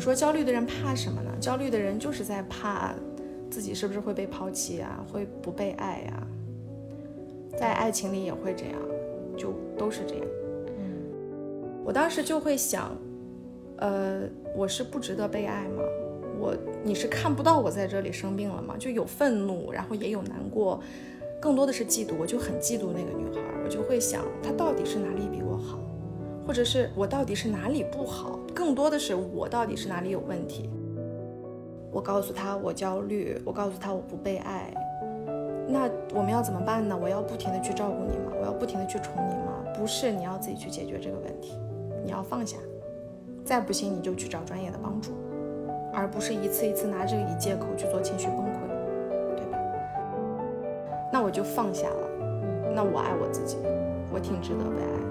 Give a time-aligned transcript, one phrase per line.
[0.00, 1.30] 你说焦虑的人怕什么呢？
[1.38, 2.94] 焦虑的人就是在怕
[3.50, 6.26] 自己是不是会被抛弃啊，会不被爱呀，
[7.58, 8.80] 在爱情里也会这样，
[9.36, 10.24] 就都是这样。
[10.78, 11.02] 嗯，
[11.84, 12.96] 我当时就会想，
[13.76, 14.22] 呃，
[14.56, 15.82] 我是不值得被爱吗？
[16.38, 18.76] 我你是看不到我在这里生病了吗？
[18.78, 20.82] 就有愤怒，然后也有难过，
[21.42, 22.14] 更多的是嫉妒。
[22.18, 25.78] 我就很嫉妒那个女孩，我就会想，她到底是哪里比我好？
[26.46, 28.39] 或者是我到底是哪里不好？
[28.54, 30.68] 更多的是我到底是哪里有问题？
[31.92, 34.72] 我告诉他我焦虑，我告诉他我不被爱。
[35.66, 36.98] 那我们要怎么办呢？
[37.00, 38.32] 我要不停的去照顾你吗？
[38.40, 39.64] 我要不停的去宠你吗？
[39.74, 41.58] 不是，你要自己去解决这个问题，
[42.04, 42.56] 你要放下。
[43.44, 45.12] 再不行你就去找专业的帮助，
[45.92, 49.58] 而不是一次一次拿这个以借口去做情绪崩溃，对吧？
[51.12, 52.08] 那我就放下了。
[52.74, 53.56] 那我爱我自己，
[54.12, 55.09] 我挺值得被爱。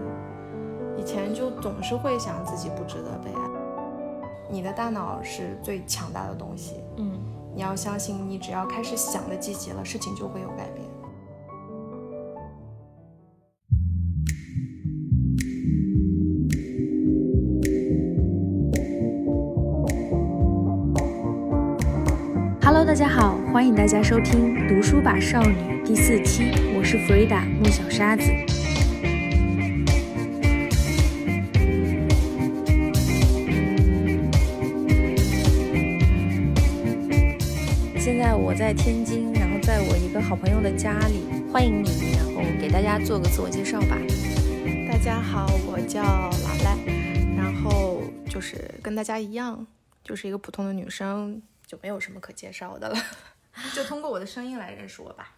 [1.00, 3.40] 以前就总是会想自己不值得被爱。
[4.52, 7.10] 你的大脑是最强大的东西，嗯，
[7.56, 10.86] 你要相信，你只要开始想的积极了，事情就会有改变。
[22.62, 25.54] Hello，大家好，欢迎大家收听《读书吧少女》
[25.84, 28.24] 第四期，我是 Frida 木小沙子。
[38.42, 43.98] 我在天津，然后在我一个好朋友的家里，欢迎你，然后给大家做个自我介绍吧。
[44.90, 46.78] 大家好，我叫老赖，
[47.36, 49.68] 然后就是跟大家一样，
[50.04, 52.96] 就是一个普通的女生，就没有什么可介绍的了，
[53.76, 55.36] 就通过我的声音来认识我吧。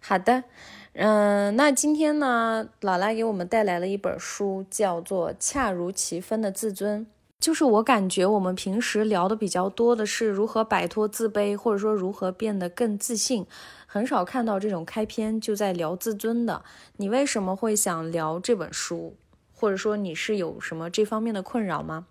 [0.00, 0.44] 好的，
[0.92, 7.00] 嗯，那今天呢，老赖给我们带来了一本书，叫做《恰如其分的自尊》。
[7.38, 13.46] 就是我感觉我们平时聊的比较多的是如何摆脱自卑，或者说如何变得更自信，
[13.86, 16.64] 很少看到这种开篇就在聊自尊的。
[16.96, 19.16] 你为什么会想聊这本书，
[19.52, 22.06] 或者说你是有什么这方面的困扰吗？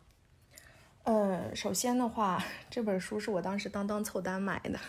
[1.06, 4.80] 呃，首先的话，这本书是我当时当当凑单买的，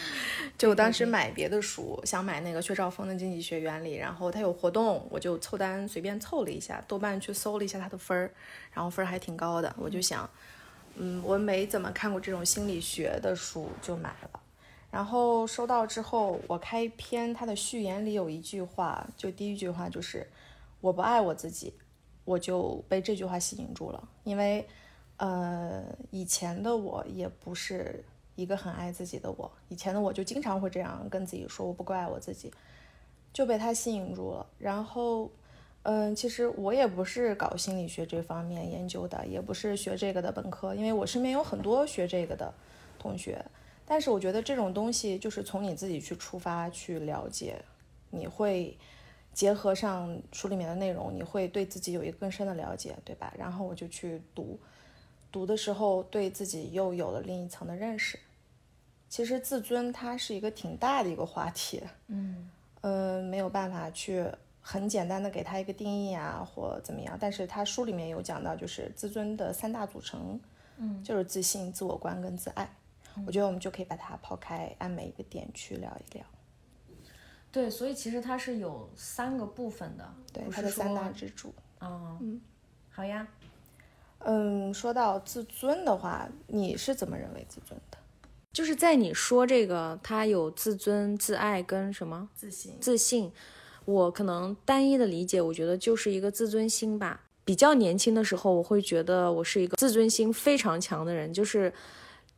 [0.56, 8.30] 就我当时买别的书，想买那个薛兆丰的《经济学原理》，然后他有活动，我就凑单随便凑了一下，豆瓣去搜了一下他的分儿，
[8.72, 10.28] 然后分儿还挺高的，我就想，
[10.94, 14.40] 嗯，我没怎么看过这种心理学的书，就买了。
[14.90, 20.26] 然后收到之后，我开篇他的序言里有一句话，就第一句话就是
[20.80, 21.74] 我不爱我自己，
[22.24, 24.66] 我就被这句话吸引住了，因为。
[25.18, 28.04] 呃，以前的我也不是
[28.36, 32.52] 一个很爱自己的我，以前的我就经常会这样跟自己说，我不够爱我自己，
[33.32, 34.46] 就被他吸引住了。
[34.58, 35.28] 然后，
[35.82, 42.54] 嗯，其实我也不是搞心理学这方面研究的，也不是学这个的本科，因为我身边有很多学这个的
[42.96, 43.44] 同学。
[43.84, 47.60] 但是我觉得这种东西就是从你自己去出发去了解，
[48.10, 48.78] 你会
[49.32, 53.34] 结合上书里面的内容，你会对自己有一个更深的了解，对吧？
[53.36, 54.56] 然后我就去读。
[55.30, 58.18] 读的时候，对自己又有了另一层的认识。
[59.08, 62.50] 其实自尊它是一个挺大的一个话题，嗯，
[62.82, 64.26] 呃，没有办法去
[64.60, 67.16] 很简单的给它一个定义啊，或怎么样。
[67.18, 70.38] 但是它书里面有讲到，就是自尊的三大组成，
[70.76, 72.70] 嗯，就是自信、自我观跟自爱。
[73.26, 76.24] 我觉得我们就可以把它抛开，按每一个点去聊一聊。
[77.50, 81.52] 对，所以其实它是有三个部分的，对，它的三大支柱。
[81.80, 82.40] 嗯嗯，
[82.90, 83.26] 好呀。
[84.20, 87.98] 嗯，说到自尊的话，你是怎么认为自尊的？
[88.52, 92.74] 就是在你说这个，他有自尊、自爱跟什么自信？
[92.80, 93.30] 自信，
[93.84, 97.20] 我可能单一的理解，我觉得就是一个自尊心吧。
[97.44, 101.72] 比较年轻的时候，我会觉得我是一个自尊心非常强的人，就是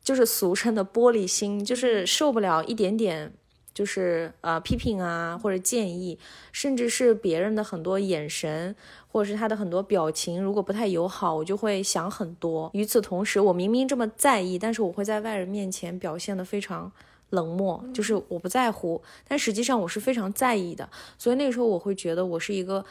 [0.04, 3.32] 就是俗称的玻璃心，就是受不了一点点。
[3.80, 6.18] 就是呃批评啊，或者建议，
[6.52, 8.76] 甚至是别人的很多眼神，
[9.10, 12.70] 或者是他的很多表情，如果不太友好，我就会想很多。
[12.74, 16.92] 与此同时，我明明这么在意，但是我会在外人面前表现的非常
[17.30, 20.86] 冷漠，就是我不在乎，但实际上我是非常在意的。
[21.16, 22.84] 所以那个时候我会觉得我是一个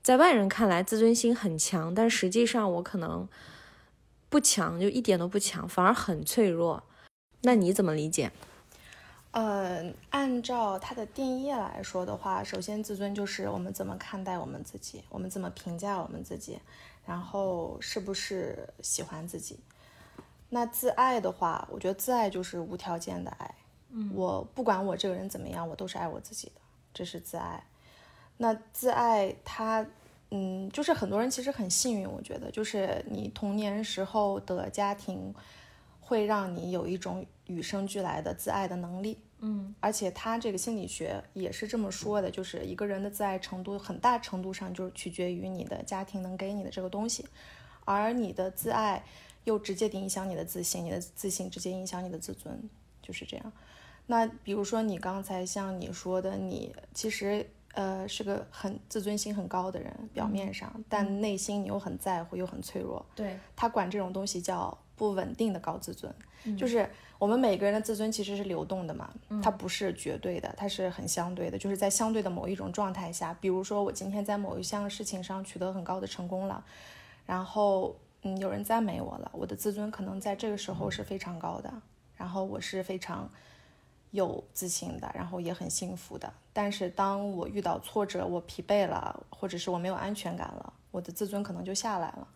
[0.00, 3.28] 在外人看来自尊心很强，但实际上我可能
[4.28, 6.84] 不强，就一点都不强，反而很脆弱。
[7.42, 8.30] 那你怎么理解？
[9.32, 16.58] 呃，按照它的定义来说的话，首先自尊就是我们怎么看待我们自己，我们怎么评价我们自己，
[17.04, 19.58] 然后是不是喜欢自己。
[20.48, 23.54] 那自爱的话，我觉得自爱就是无条件的爱。
[23.90, 26.60] 嗯，我不管我这个人怎么样，我都是爱我自己的，
[26.94, 27.62] 这是自爱。
[28.38, 29.84] 那自爱，它，
[30.30, 35.34] 嗯，就是很多人其实很幸运，我觉得就是你童年时候的家庭
[36.00, 39.18] 会让你有一种与生俱来的自爱的能力。
[39.40, 47.26] 嗯，而且他这个心理学也是这么说的，就是一个人的自爱程度很大程度上就是取决于你的家庭能给你的这个东西，
[47.84, 49.04] 而你的自爱。
[49.46, 52.68] 又直接影响你的自信，你的自信直接影响你的自尊，
[53.00, 53.52] 就是这样。
[54.06, 63.06] 那比如说你刚才像你说的，你其实呃是个很自尊心很高的人，表面上，但内心你又很在乎，又很脆弱。
[63.14, 66.12] 对他管这种东西叫不稳定的高自尊，
[66.58, 69.10] 就是我们每个人的自尊其实是流动的嘛，
[69.42, 76.64] 它不是绝对的，它是很相对的，就是在相对的某一种状态下，比如说我今天在某一项事情上取得很高的成功了，
[77.26, 77.96] 然后。
[78.22, 81.72] 嗯，有人赞美我了，我的自尊可能在这个时候是非常高的，
[82.16, 83.30] 然后我是非常
[84.10, 86.32] 有自信的，然后也很幸福的。
[86.52, 92.26] 但是当我遇到挫折，我疲惫了，或者是我没有安全感了，我的自尊可能就下来了。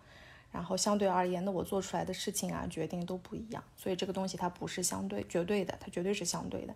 [0.50, 3.62] 然后相对而言那，我做出来的事情啊、决定都不一样。
[3.76, 6.74] 所以这个东西它不是相对绝对的，它绝对是相对的。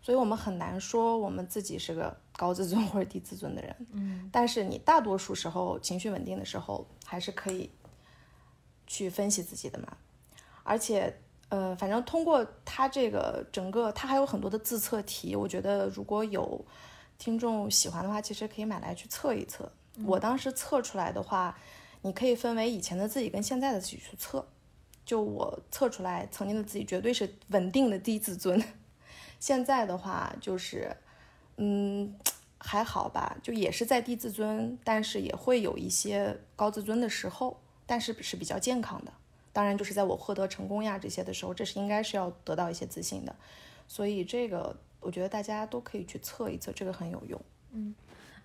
[0.00, 3.76] 所以我们很难说我们自己是个高自尊 或者低自尊的人。
[3.92, 7.70] 嗯，但是你大多数时候情绪稳定的时候，还是可以。
[8.90, 9.94] 去分析自己的嘛，
[10.62, 11.14] 而且，
[11.50, 16.64] 呃，反正通过他这个整个，他还有很多的自测题，我觉得如果有
[17.18, 19.70] 听众喜欢的话，其实可以买来去测一测。
[20.06, 21.54] 我当时测出来的话，
[22.02, 24.46] 你可以分为以前的自己跟现在的自己去测。
[25.04, 28.62] 就我测出来，曾经的自己绝对是稳定的低自尊，
[29.40, 30.94] 现在的话就是，
[31.56, 32.14] 嗯，
[32.58, 37.58] 还好吧，就也是在低自尊，但是也会有一些高自尊的时候。
[37.86, 39.12] 但是是比较健康的，
[39.50, 43.34] 当然就是在我获得成功呀这些的时候，这是应该是要得到一些自信的，
[43.86, 47.40] 所以这个我觉得大家都可以去测一测，这个很有用。
[47.72, 47.94] 嗯，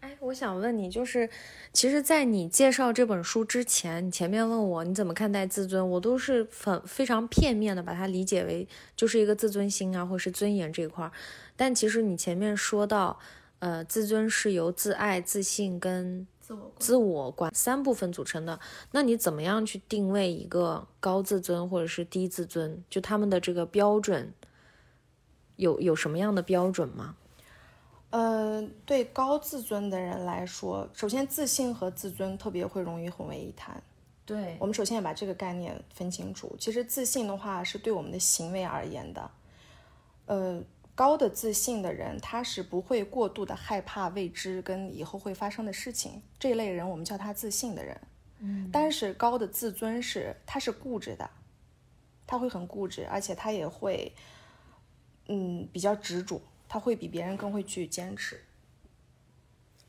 [0.03, 1.29] 哎，我想问你，就是
[1.71, 8.67] 其实，在你介绍这本书之前，你前面问我你怎么看待自尊，我都是很非常片面的把它理解为
[8.97, 11.11] 就是一个自尊心啊，或是尊严这一块儿。
[11.55, 13.17] 但其实你前面说到，
[13.59, 16.27] 呃，自尊是由自爱、自信跟
[16.77, 18.59] 自我管三部分组成的，
[18.91, 22.83] 那你怎么样去定位一个高自尊或者是低自尊？
[22.89, 24.33] 就他们的这个标准，
[25.55, 27.15] 有有什么样的标准吗？
[28.13, 33.81] 呃，对高自尊的人来说，首先自信和自尊特别会容易混为一谈。
[34.23, 36.55] 对我们首先要把这个概念分清楚。
[36.59, 39.31] 其实自信的话是对我们的行为而言的，
[40.27, 40.63] 呃。
[40.95, 46.21] 高的自信的人，他是不会过度的害怕未知跟以后会发生的事情。
[46.37, 47.99] 这一类人，我们叫他自信的人。
[48.37, 51.27] 嗯，但是高的自尊是，他是固执的，
[52.27, 54.13] 他会很固执，而且他也会，
[55.29, 56.39] 嗯，比较执着，
[56.73, 58.39] 他会比别人更会去坚持。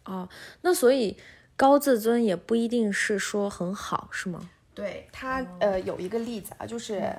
[0.05, 0.29] 哦，
[0.61, 1.17] 那所以
[1.57, 4.51] 高自尊也不一定是说很好，是吗？
[4.75, 7.11] 对他，呃，有一个例子啊，就是。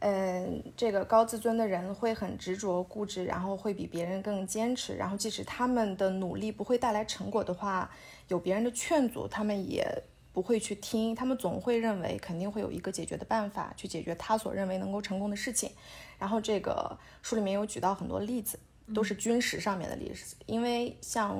[0.00, 4.94] 嗯，这个高自尊的人会很执着、固执，然后会比别人更坚持。
[4.94, 7.90] 然后，即使他们的努力不会带来成果的话，
[8.28, 10.02] 有别人的劝阻，他们也
[10.34, 11.14] 不会去听。
[11.14, 15.72] 他们总会认为肯定会有一个解决的办法去解决他所认为能够成功的事情。
[16.18, 18.58] 然后，这个书里面有举到很多例子，
[18.94, 20.34] 都是军事上面的历史。
[20.46, 21.38] 因为像，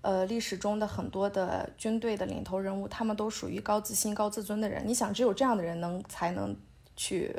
[0.00, 4.86] 呃，历史中的很多的军队的领头人物，他们都属于高自信、高自尊的人。
[4.86, 6.56] 你想，只有这样的人能才能
[6.94, 7.34] 去。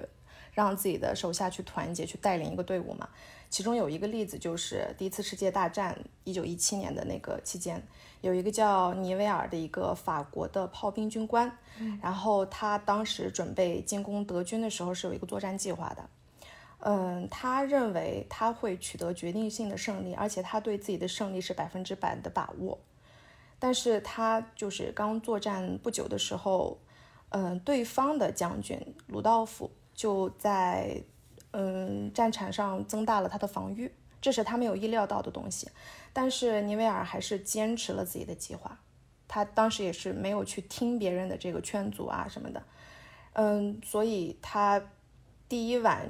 [0.56, 3.10] 让自己的手下去团结，去带领一个队伍嘛。
[3.50, 7.82] 其中有一个例子就是第一次世界大战一九一七年的那个期间，
[8.22, 11.58] 有一个叫尼维尔的一个法国的炮兵军官，
[12.00, 16.08] 然后他当时准备进攻德军的时候是有一个作战计划的。
[16.86, 22.80] 嗯，他认为他会取得决定性的胜利，而且他对自己的胜利是百分之百的把握。
[23.60, 26.78] 但是他就是刚作战不久的时候，
[27.30, 29.72] 嗯，对方的将军鲁道夫。
[29.96, 31.04] 就在，
[31.52, 35.70] 嗯，战场上增大了他的防御，这是他没有意料到的东西。
[36.12, 38.80] 但是尼维尔还是坚持了自己的计划，
[39.28, 42.64] 他当时也是没有去听别人的这个劝阻啊什么的，
[43.34, 44.82] 嗯，所以他
[45.48, 46.10] 第一晚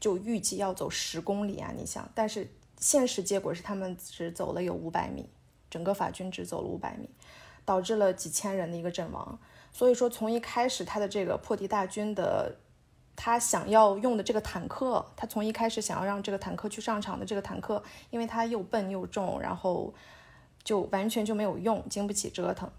[0.00, 5.28] 就预计要走十公里啊，你想，但是现实结果是他们只走了有五百米，
[5.70, 7.08] 整个法军只走了五百米，
[7.64, 9.38] 导致了几千人的一个阵亡。
[9.70, 12.56] 所以说，从一开始他的这个破敌大军的。
[13.16, 19.92] 他想要用的这个坦克，他从一开始想要让这个坦克去上场的这个坦克，因为它又笨又重，然后
[20.64, 22.70] 就完全就没有用，经不起折腾，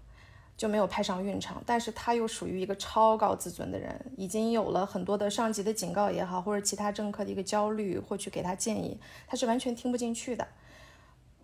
[0.56, 1.62] 就没有派上用场。
[1.66, 10.46] 但是他又属于一个超高自尊的人，已经有了很多的上级的警告也好，或者其他政客的一个焦虑或去给他建议，他是完全听不进去的。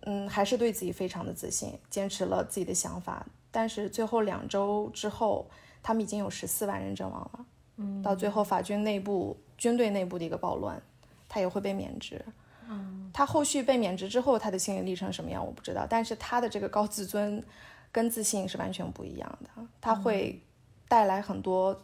[0.03, 3.25] 嗯，还是对自己非常的自信，坚持了自己的想法。
[3.51, 5.49] 但是最后两周之后，
[5.83, 7.45] 他们已经有十四万人阵亡了。
[7.75, 10.81] 嗯到最后，法军内部军队内部的一个暴乱，
[11.27, 12.23] 他也会被免职。
[12.69, 15.85] 嗯，他后续被免职之后，他的心理历程什么样我不知道。
[15.89, 17.43] 但是他的这个高自尊
[17.91, 20.41] 跟自信是完全不一样的，他会
[20.87, 21.81] 带来很多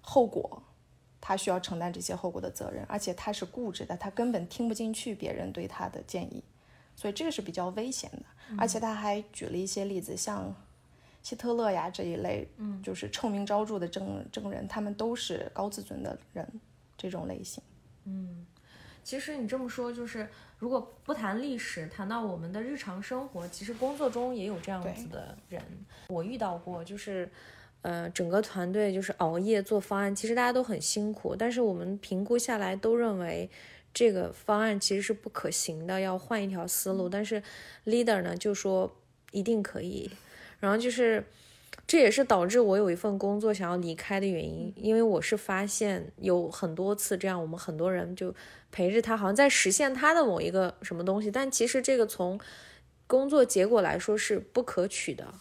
[0.00, 0.62] 后果，
[1.20, 2.84] 他需要承担这些后果的责任。
[2.88, 6.42] 而且他是固执的，他根本听不进去别人对他的建议，
[6.96, 8.22] 所以这个是比较危险的。
[8.58, 10.54] 而且他还举了一些例子，像。
[11.22, 16.50] 希特勒呀这一类，嗯，就是臭名昭著的证证人，他们都是高自尊的人，
[16.96, 17.62] 这种类型。
[18.04, 18.46] 嗯，
[19.02, 20.28] 其实你这么说，就是
[20.58, 25.62] 如果不谈历史，谈到我们的日常生活，其实工作中也有这样子的人。
[26.08, 27.28] 我遇到过，就是，
[27.82, 33.50] 呃，整个团队就是熬夜做方案，其实大家都很辛苦，但是我们评估下来都认为
[33.92, 37.08] 这个方案其实是不可行的，要换一条思路。
[37.08, 37.42] 但是
[37.86, 38.94] leader 呢就说
[39.32, 40.10] 一定可以。
[40.60, 41.24] 然后就是，
[41.90, 48.32] 这也是导致我有一份工作想要离开的原因，因为我是发现有很多次这样，我们很多人就
[48.70, 52.38] 陪着他，好像在实现他的某一个什么东西，但其实这个从
[53.08, 55.34] 工作结果来说是不可取的。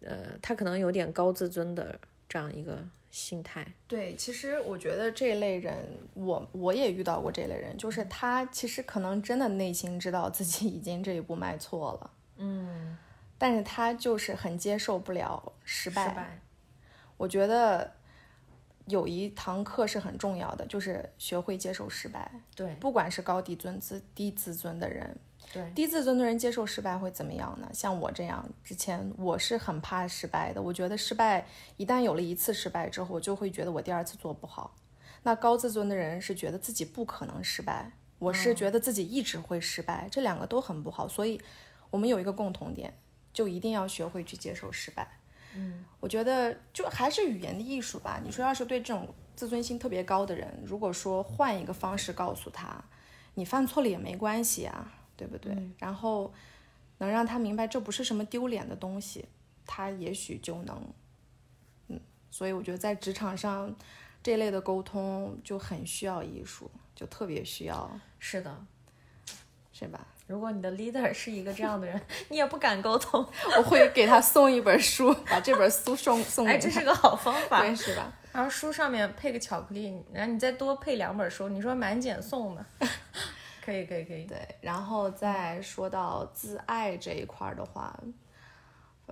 [0.00, 1.96] 呃，他可能有点高自尊的
[2.28, 3.64] 这样一个心态。
[3.86, 5.76] 对，其实我觉得这类人，
[6.14, 12.10] 我我也遇到过这类人，就是他其实可能真的内心知道自己已经这一步迈错了。
[12.38, 12.98] 嗯。
[13.42, 16.38] 但是他就是很接受不了失败。
[17.16, 17.92] 我觉得
[18.86, 22.30] 有一堂课是很重要的，就是学会接受失败。
[22.54, 25.18] 对，不管是高低尊自低自尊的人，
[25.52, 27.68] 对低自尊的人接受失败会怎么样呢？
[27.74, 30.62] 像我这样，之前我是很怕失败的。
[30.62, 31.44] 我觉得失败
[31.76, 34.76] 一旦有了一次失败之后，我就会觉得我第二次做不好。
[35.24, 41.08] 那高自尊的人是觉得自己不可能失败，我是觉得自己一直会失败，这两个都很不好。
[41.08, 41.40] 所以
[41.90, 42.96] 我们有一个共同点。
[43.32, 45.08] 就一定要学会去接受失败，
[45.54, 48.20] 嗯，我觉得就还是语言的艺术吧。
[48.24, 52.84] 你说要是对这种自尊心特别高的人，如果说换一个方式告诉他，
[53.34, 55.56] 你犯错了也没关系啊，对不对？
[55.78, 56.32] 然后
[56.98, 59.24] 能让他明白这不是什么丢脸的东西，
[59.66, 60.92] 他也许就能，
[61.88, 62.00] 嗯。
[62.30, 63.74] 所以我觉得在职场上
[64.22, 68.66] 这类的沟通就很需要艺术，就特别需要，是的，
[69.72, 70.06] 是吧？
[70.32, 73.22] 如果你的 leader 是一个这样的人，你也不敢沟通。
[73.58, 76.56] 我会给他送一本书，把这本书送送给他。
[76.56, 78.10] 哎，这是个好方法，对，是吧？
[78.32, 82.64] 然后书上面配个巧克力，然后你再多配两本书，你说满减送吗？
[83.62, 84.24] 可以，可以，可以。
[84.24, 87.94] 对，然后再说到自爱这一块的话，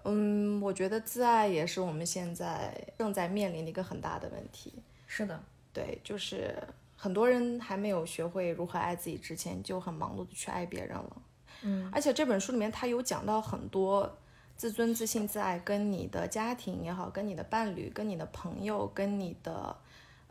[0.04, 4.82] 嗯，我觉得自爱也是我们现在正在面临的一个很大的问题。
[5.06, 5.38] 是的，
[5.70, 6.56] 对，就是。
[7.02, 11.22] 很多人还没有学会如何爱自己之前，就很忙碌的去爱别人了。
[11.62, 14.18] 嗯，而且这本书里面他有讲到很多
[14.54, 19.74] 自尊、自信、自爱，跟你的家庭也好，跟你的伴侣、跟你的朋友、跟你的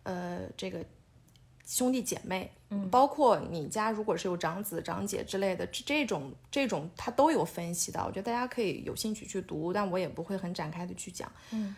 [0.04, 0.86] 呃这个
[1.66, 8.00] 兄弟姐妹，嗯，包括你家如果是有长子、长姐之类的，这这种这种他都有分析的。
[8.06, 11.32] 我觉得大家可以有兴趣去读，但我也不会很展开的去讲。
[11.50, 11.76] 嗯，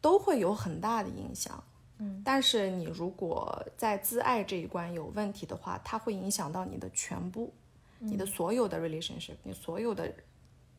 [0.00, 1.62] 都会有很大的影响。
[2.02, 7.54] 嗯，但是你如果在自爱这一关有问题的话，它会影响到你的全部，
[8.00, 10.12] 你的所有的 relationship，你所有的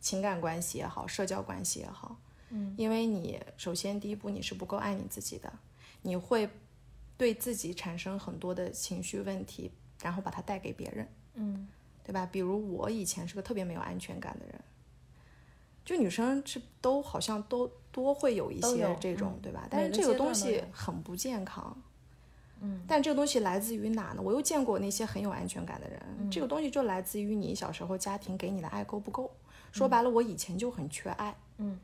[0.02, 2.18] 情感关系也好，社交关系也好，
[2.50, 5.52] 嗯，因为你首先第一步你是不够爱你自己的，
[6.02, 6.50] 你会
[7.18, 11.68] 对自己产生很多的情绪问题，然后把它带给别人，嗯，
[12.04, 12.26] 对吧？
[12.26, 14.60] 比如我以前是个特别没有安全感的人。
[15.86, 19.68] 就女生是都好像都多会有一些这种，对吧？
[19.70, 21.76] 但是这个东西很不健康。
[22.62, 22.82] 嗯。
[22.88, 24.22] 但这个东西来自于哪呢？
[24.22, 29.30] 我又见过那些很有安全感的人，这个东西就来自于你小时候家庭给你的爱够不够。
[29.72, 31.36] 说白了，我以前就很缺爱。
[31.58, 31.80] 嗯。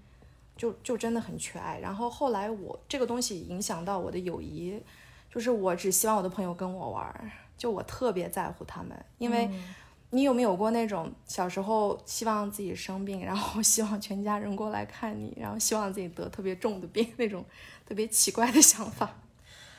[0.56, 4.82] 就就真的很缺爱，然后后来我这个东西影响到我的友谊，
[5.34, 9.50] 就是我只希望我的朋友跟我玩，就我特别在乎他们，因为。
[10.12, 17.46] 你有没有过那种小时候希望自己生病， 然后希望全家人过来看你，然后希望自己得特别重的病那种
[17.86, 19.10] 特别奇怪的想法？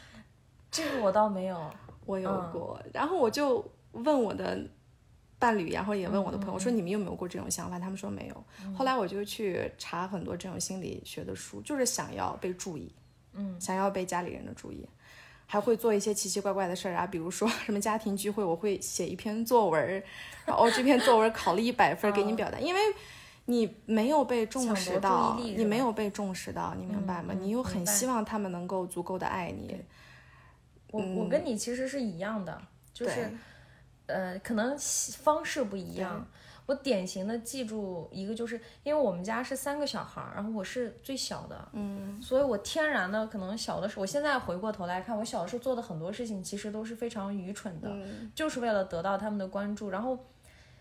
[0.71, 1.71] 这个我倒没有。
[2.07, 4.59] 我有嗯过，然后我就问我的
[5.39, 7.79] 伴侣，然后也问我的朋友，嗯说你们有没有过这种想法？
[7.79, 8.45] 他们说没有。
[8.75, 12.93] 后来我就去查很多这种心理学的书，就是想要被注意，
[13.35, 14.89] 嗯，想要被家里人的注意。
[15.53, 20.01] 还会做一些奇奇怪怪的事儿啊，比如说什么家庭聚会，我会写一篇作文儿，
[20.47, 22.81] 然后这篇作文考了一百分儿给你表达，因为
[23.47, 27.35] 你没有被重视到，你没有被重视到，你明白吗？
[27.37, 29.77] 你又很希望他们能够足够的爱你，
[30.93, 33.33] 我我跟你其实是一样的，就是
[34.07, 36.25] 呃，可能方式不一样。
[36.71, 49.91] 我典型的记住一个，就是因为我们家是三个小孩儿，然后我是最小的，嗯，所以我天然的可能小的时候，我现在回过头来看，我小的时候做的很多事情其实都是非常愚蠢的，嗯就是为了得到他们的关注。
[49.91, 50.17] 然后，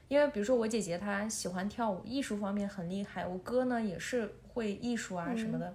[0.08, 5.74] 因为比如说我姐姐她喜欢跳舞，艺术方面很厉害，我哥呢也是会艺术啊什么的，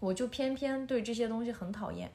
[0.00, 2.12] 我就偏偏对这些东西很讨厌。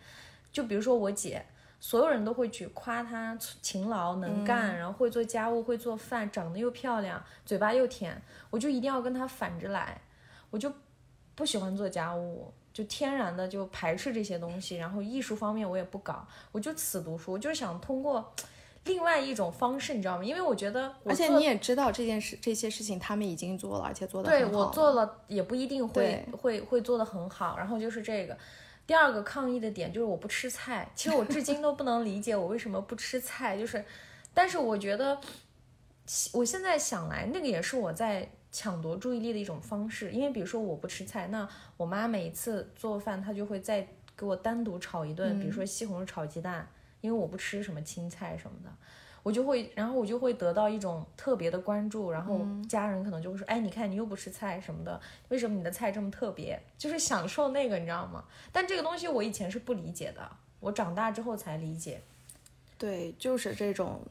[0.51, 1.43] 就比如说我姐，
[1.79, 10.01] 所有人都会去夸她勤劳能干，然后会做家务、会做饭，长得又漂亮，嘴巴又甜，我就一定要跟她反着来，
[10.49, 10.71] 我就
[11.35, 12.53] 不喜欢做家务。
[12.71, 18.33] 就天然的就排斥这些东西，然后艺术方面我也不搞，我就死读书，我就是想通过
[18.85, 20.23] 另外一种方式，你知道吗？
[20.23, 28.37] 因为我觉得我而且你也知道这件事、这些事情他们已经做了，而且做的对我做了也不一定会会会做的很好，然后就是这个。
[28.89, 33.85] 第二个抗议的点就是我不吃菜，其实我至今都不能理解我为什么不吃菜，就是，
[34.33, 35.21] 但是我觉得，
[36.33, 46.67] 我现在想来，那个也是我在抢夺注意力的一种方式，因为比如说我不吃菜，那我妈每一次做饭，她就会再给我单独炒一顿，比如说西红柿炒鸡蛋，
[47.01, 48.73] 因为我不吃什么青菜什么的。
[49.23, 54.99] 我就会，然后我就会得到一种特别的关注，然后家人可能就会说，哎，你看你又不吃菜什么的，
[55.29, 56.59] 为什么你的菜这么特别？
[56.77, 58.23] 就是享受那个，你知道吗？
[58.51, 62.01] 但这个东西我以前是不理解的，我长大之后才理解。
[62.77, 64.01] 对，就是这种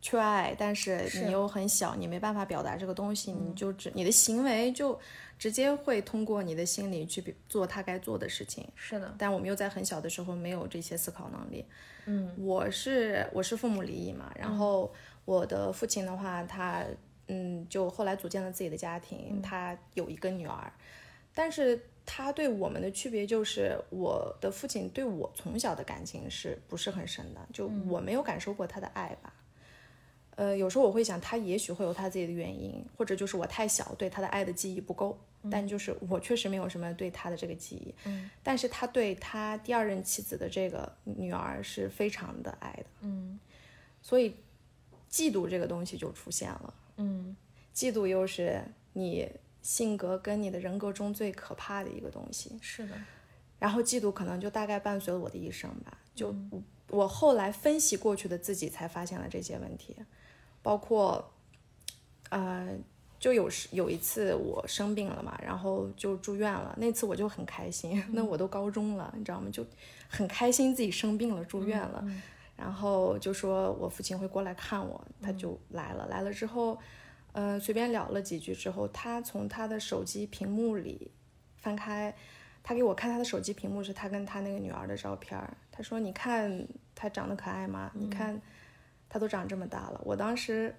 [0.00, 4.98] 缺爱，但是是你又很小，你没办法表达这个东西，你就只你的行为就
[5.38, 8.66] 直接会通过你的心理去做他该做的事情。
[8.76, 11.66] 是的，但我们又在很小的时候没有这些思考能力。
[12.06, 14.92] 嗯，我是我是父母离异嘛，然后
[15.24, 16.84] 我的父亲的话，他
[17.26, 20.72] 嗯就后来组建了自己的家庭，他有一个女儿，
[21.34, 29.32] 但是他对我们的区别就是，我的父亲对我从小的感情是不是很深的，就我没有感受过他的爱吧。
[30.38, 35.18] 呃，有时候我会想，他也许会有他自己的原因，或者就是我太小，对他的爱的记忆不够。
[35.50, 43.38] 但就是我确实没有什么对他的这个记忆，嗯，但是他对他第二任妻子的这个女儿是非常的爱的，嗯
[44.02, 44.34] 所以
[45.10, 46.74] 嫉妒这个东西就出现了。
[46.96, 47.36] 嗯
[47.72, 48.60] 嫉妒又是
[48.92, 49.28] 你
[49.62, 52.58] 性格跟你的人格中最可怕的一个东西。
[52.60, 52.94] 是的，
[53.60, 55.98] 然后嫉妒可能就大概伴随了我的一生吧。
[56.16, 59.96] 就我我后来分析过去的自己，才发现了这些问题，
[60.62, 61.32] 包括，
[62.30, 62.68] 呃，
[63.18, 66.74] 就有时有一次我生病了嘛，然后就住院了。
[66.78, 69.48] 那次我就很开心， 那我都高中了，你知道吗？
[69.50, 69.64] 就
[70.08, 72.04] 很开心自己生病了，住院了。
[72.56, 76.06] 然后就说我父亲会过来看我，他就来了。
[76.08, 76.78] 来了之后，
[77.32, 81.10] 呃，随便聊了几句之后，他从他的手机屏幕里
[81.56, 82.16] 翻开，
[82.68, 85.56] 他给我看他的手机屏幕是他跟他那个女儿的照片儿。
[85.72, 87.90] 他说：“你看他长得可爱吗？
[87.94, 88.38] 你看
[89.08, 90.76] 他都长这么大了。”我当时，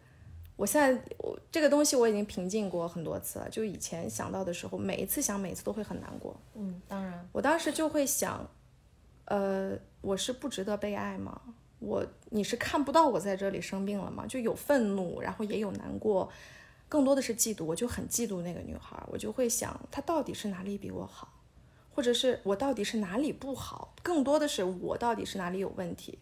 [0.56, 3.50] 我现在我这个东西我已经平静过很多次了。
[3.50, 6.40] 就以前想到的时候，每一次想，每一次都会很难过。
[6.54, 8.48] 嗯，当然，我当时就会想，
[9.26, 11.42] 呃，我是不值得被爱吗？
[11.80, 14.28] 我你是看不到我在这里生病了吗？
[14.28, 16.32] 就有愤怒，然后也有难过，
[16.88, 17.66] 更多的是嫉妒。
[17.66, 21.39] 我就很嫉妒那个女孩，我就会想，她到底是哪里比我好，
[22.00, 23.94] 或者是我到底是哪里不好？
[24.02, 26.18] 更多的是我到底是哪里有问题？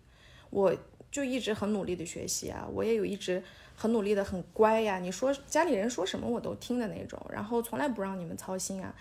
[0.49, 0.75] 我
[1.11, 3.43] 就一直很努力的学习啊，我也有一直
[3.75, 4.97] 很努力的很乖呀。
[4.97, 8.91] 你说家里人说什么我都听的那种，然后从来不让你们操心啊。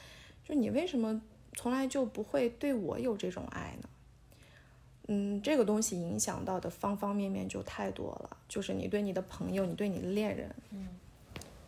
[0.45, 1.19] 就你为什么
[1.55, 3.89] 从来就不会对我有这种爱呢？
[5.07, 10.89] 嗯，这个东西影响到的方方面面就太多了，就是你对你的朋友，你对你的恋人，嗯，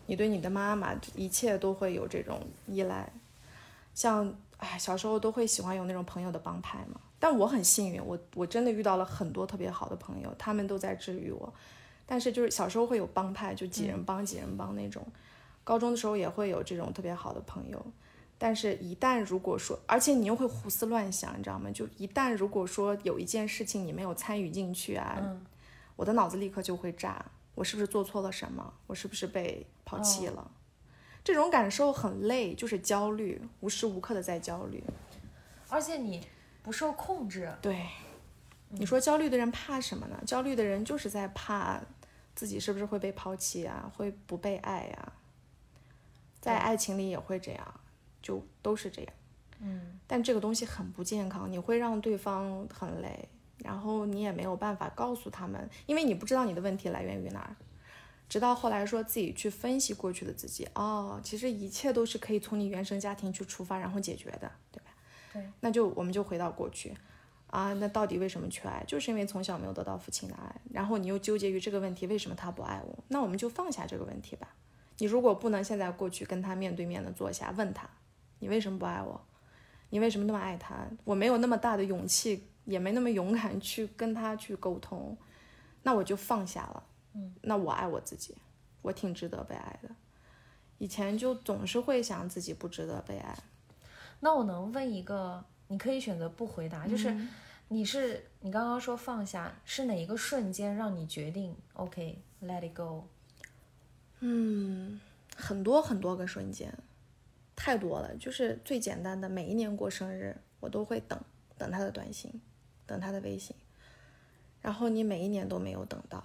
[0.05, 3.11] 你对你的妈妈，一切都会有这种依赖。
[3.95, 7.01] 像哎，小时候都会喜欢有那种朋友的帮派嘛。
[7.19, 11.53] 但我很幸运，我我真的遇到了很多特别好的朋友，他们都在治愈我。
[12.07, 15.07] 但是就是小时候会有帮派，就几人帮几人帮那种。
[15.65, 17.87] 高中的时候也会有这种特别好的朋友，
[18.39, 21.71] 但是，一旦如果说，而且你又会胡思乱想，你知道吗？
[21.71, 25.21] 就一旦如果说有一件事情你没有参与进去啊，
[25.97, 27.23] 我的脑子立刻就会炸，
[27.55, 28.73] 我是不是做错了什么？
[28.87, 30.51] 我是不是被抛弃了？
[31.29, 34.83] 这种感受很累，就是焦虑，无时无刻的在焦虑。
[35.69, 36.27] 而且你
[36.63, 37.87] 不受控制，对，
[38.71, 40.19] 你说焦虑的人怕什么呢？
[40.25, 41.83] 焦虑的人就是在怕
[42.35, 45.13] 自己是不是会被抛弃啊，会不被爱呀、
[46.41, 47.81] 在爱情里也会这样，
[48.23, 49.13] 就都是这样。
[49.61, 57.55] 嗯，但这个东西很不健康，你会让对方很累，然后你也没有办法告诉他们，因为你不知道你的问题来源于哪儿。
[58.29, 64.91] 直到后来说自己去分析过去的自己，哦，其实一切都是可以从你原生家庭去出发，然后解决的，对吧？
[65.33, 66.95] 对，那就我们就回到过去，
[67.47, 68.85] 啊，那到底为什么缺爱？
[68.87, 73.05] 就是因为从小没有得到父亲的爱，然后你又纠结于这个问题，为什么他不爱我？
[73.09, 74.55] 那我们就放下这个问题吧。
[74.99, 77.89] 你如果不能现在过去跟他面对面的坐下，问他，
[78.41, 79.19] 你为什么不爱我？
[79.91, 80.87] 你为什么那么爱他？
[81.05, 85.17] 我没有那么大的勇气，也没那么勇敢去跟他去沟通，
[85.85, 86.83] 那我就放下了。
[87.19, 88.37] 嗯，那我爱我自己，
[88.81, 89.91] 我挺值得被爱的。
[90.79, 93.37] 以前就总是会想自己不值得被爱。
[94.21, 97.29] 那我能问一个，你可以选择不回答，就是嗯
[97.71, 103.05] 你是你刚刚说放下，是哪一个瞬间让你决定 OK let it go？
[104.21, 105.01] 嗯，
[105.37, 106.73] 很多很多个瞬间，
[107.57, 108.17] 太多了。
[108.17, 111.21] 就是最简单的，每一年过生日，我都会等
[111.57, 112.41] 等他的短信，
[112.87, 113.55] 等他的微信，
[114.63, 116.25] 然后你每一年都没有等到，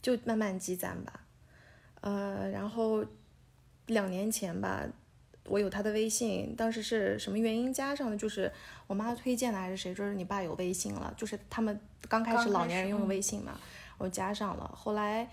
[0.00, 1.20] 就慢慢积攒吧。
[2.00, 3.04] 呃，然后
[3.86, 4.86] 两年前吧，
[5.44, 8.16] 我有他的微信，当时是什么原因加上的？
[8.16, 8.50] 就是
[8.86, 11.12] 我妈推荐的还是谁就是你爸有微信了？
[11.16, 13.58] 就是他们刚开始老年人用始嗯微信嘛，
[13.98, 14.66] 我加上了。
[14.74, 15.30] 后来，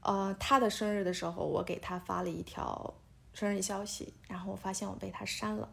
[0.00, 2.94] 呃，他的生日的时候，我给他发了一条
[3.34, 5.68] 生日消息，然后我发现我被他删了。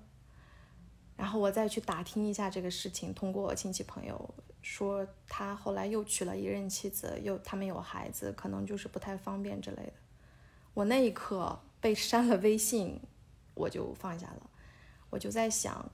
[1.16, 9.94] 然后我再去打听一下这个事情，通过我亲戚朋友说，他后来又娶了一任妻子，又他们有孩子，可能就是不太方便之类的。
[10.74, 13.00] 我那一刻被删了微信，
[13.54, 14.50] 我就放下了，
[15.10, 15.90] 我就在想，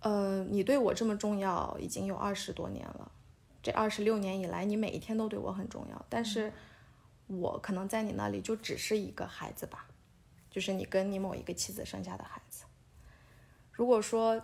[0.00, 3.10] 呃，你对我这么重要，已经有二十多年了，
[3.62, 6.52] 这二十六年以来，你每一天都对我很重要，但是
[7.26, 9.86] 我可能在你那里就只是一个孩子吧，
[10.50, 12.64] 就是你跟你某一个妻子生下的孩子。
[13.72, 14.42] 如果说呃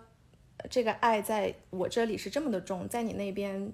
[0.69, 3.71] 这个爱在我这里是这么的重，在你那边，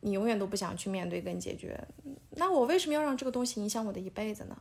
[0.00, 1.82] 你永远都不想去面对跟解决，
[2.30, 4.56] 那我为什么要让这个东西影响我的一辈子呢？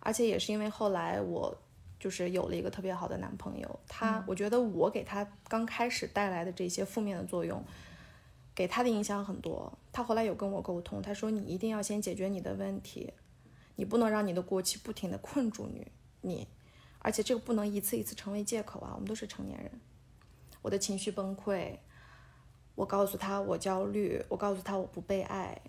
[0.00, 1.56] 而且也是因为后来我
[1.98, 7.64] 就是有了一个特别好的男朋友，他、我觉得我给他刚开始带来的这些负面的作用，
[8.54, 9.72] 给他的影响很多。
[9.92, 13.12] 他后来有跟我沟通，他说你一定要先解决你的问题，
[13.76, 15.86] 你不能让你的过去不停的困住你
[16.20, 16.46] 你，
[16.98, 19.70] 而且这个不能一次一次成为借口啊，我们都是成年人。
[20.66, 21.78] 我的情绪崩溃，
[22.74, 25.62] 我告诉他我焦虑，我告诉他我不被爱，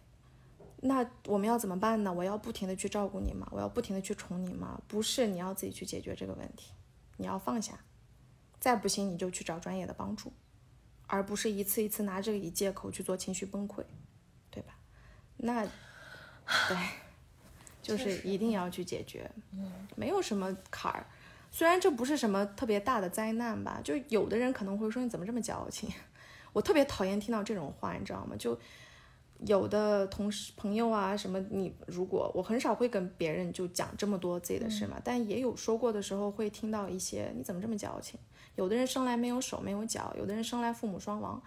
[0.78, 2.12] 那我们要怎么办呢？
[2.12, 3.48] 我要不停的去照顾你吗？
[3.52, 4.82] 我要不停的去宠你吗？
[4.88, 6.72] 不是，你要自己去解决这个问题，
[7.18, 7.80] 你要放下，
[8.60, 10.34] 再不行你就去找专业的帮助，
[11.06, 13.84] 而不是一次一次拿这个以借口去做情绪崩溃，
[14.50, 14.80] 对吧？
[15.38, 15.64] 那
[16.68, 16.76] 对，
[17.84, 19.30] 就是一定要去解决，
[19.96, 21.06] 没有什么坎儿。
[21.58, 25.90] 虽然这不是什么特别大的灾难吧，就有的人可能会说你怎么这么矫情？
[26.54, 28.36] 我特别讨厌听到这种话，你知道吗？
[28.38, 28.56] 就
[29.40, 38.20] 有的同事朋友啊什么，你如果我很少会跟别人就讲这么多自己的事嘛，但也有说过的时候会听到一些你怎么这么矫情？
[38.54, 41.42] 有的人生来没有手没有脚，有的人生来父母双亡，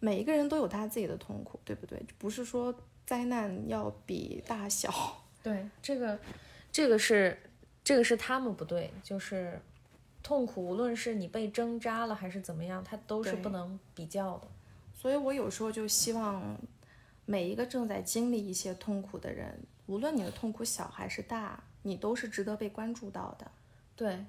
[0.00, 2.02] 每一个人都有他自己的痛苦，对不对？
[2.16, 4.90] 不是说灾难要比大小。
[5.42, 6.18] 对，这个
[6.72, 7.38] 这个是
[7.86, 9.60] 这个是他们不对，就是
[10.20, 14.48] 痛苦，无论是你被针扎了还是怎么样，它都是不能比较的。
[14.92, 16.58] 所以我有时候就希望
[17.26, 23.48] 每一个正在经历一些痛苦的人，无论你的痛苦小还是大，你都是值得被关注到的，
[23.94, 24.26] 对，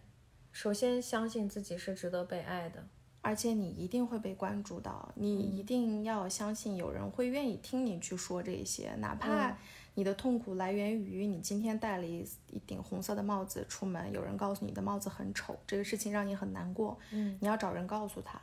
[0.52, 2.86] 首先相信自己是值得被爱的。
[3.24, 9.58] 而且你一定会被关注到，你一定要相信有人会愿意听你去说这些，哪怕
[9.98, 18.40] 你的痛苦来源于你今天戴了一一顶红色的帽子出门，有人告诉你的帽子很丑，这个事情让你很难过，嗯，你要找人告诉他，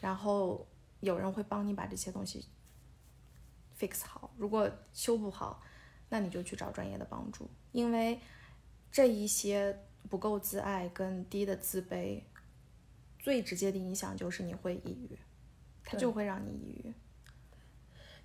[0.00, 0.66] 然后
[1.00, 2.46] 有人会帮你把这些东西
[3.78, 4.30] fix 好。
[4.38, 5.62] 如果修不好，
[6.08, 8.18] 那你就去找专业的帮助，因为
[8.90, 9.78] 这一些
[10.08, 12.22] 不够自爱跟低的自卑，
[13.18, 15.18] 最直接的影响就是你会抑郁，
[15.84, 16.94] 它就会让你抑郁。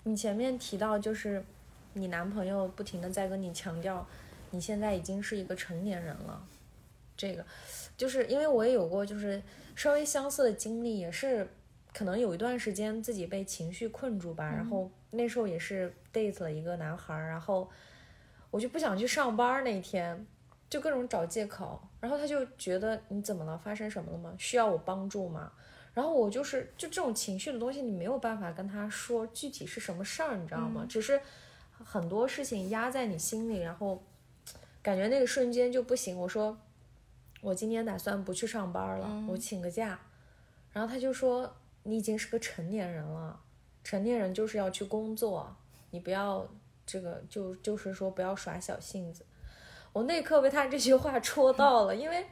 [0.04, 1.46] 你前面提到就是
[1.94, 4.06] 你男朋友不停的在跟你强调，
[4.52, 6.46] 你现在已经是一个成年人了。
[7.18, 7.46] 这个
[7.96, 9.42] 就是因为我也有过就是
[9.76, 11.48] 稍微相似的经历，也是
[11.94, 17.70] 可能有一段时间自己被情绪困住吧，然后那时候也是 date 了一个男孩儿，然后
[18.50, 20.26] 我就不想去上班儿那一天，
[20.70, 23.58] 就各种找借口，然后他就觉得你怎么了？
[23.58, 24.34] 发生什么了吗？
[24.40, 25.52] 需要我帮助吗？
[25.94, 30.86] 然后我就是就这种情绪的东西，你没有办法跟他说具体是什么事儿，你知道吗？
[30.90, 31.22] 只是
[31.84, 34.02] 很多事情压在你心里，然后
[34.82, 36.18] 感觉那个瞬间就不行。
[36.18, 36.58] 我说
[37.42, 40.00] 我今天打算不去上班了，我请个假。
[40.72, 43.40] 然后他就说你已经是个成年人了，
[43.84, 45.56] 成年人就是要去工作，
[45.90, 46.48] 你不要
[46.86, 49.26] 这个就就是说不要耍小性子。
[49.94, 52.26] 我那一刻被他这句话戳到了，因为。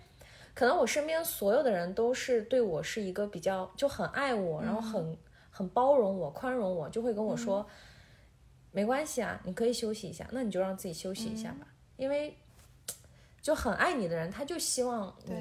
[0.56, 5.18] 可能我身边所有的人都是对我是一个比较就很爱我，然后很
[5.50, 7.66] 很包容我、宽容我，就会跟我说，
[8.72, 11.68] 没关系啊，你可以休息一下，那你就让自己休息一下吧。
[11.98, 12.36] 因为
[13.42, 15.34] 就很爱你的人，他就希望你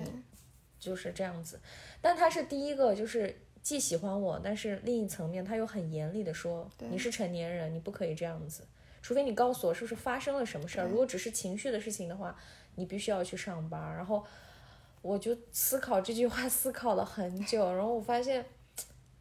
[0.79, 1.61] 就是这样子。
[2.01, 8.67] 但他是第一个，就是既喜欢我，但是另一层面他又很严厉的说，你是成年人，你不可以这样子，
[9.03, 10.87] 除非你告诉我是不是发生了什么事儿。
[10.87, 12.37] 如果只是情绪的事情的话，
[12.75, 14.25] 你必须要去上班，然后。
[15.01, 18.45] 我就思考这句话，思考了很久，然后我发现，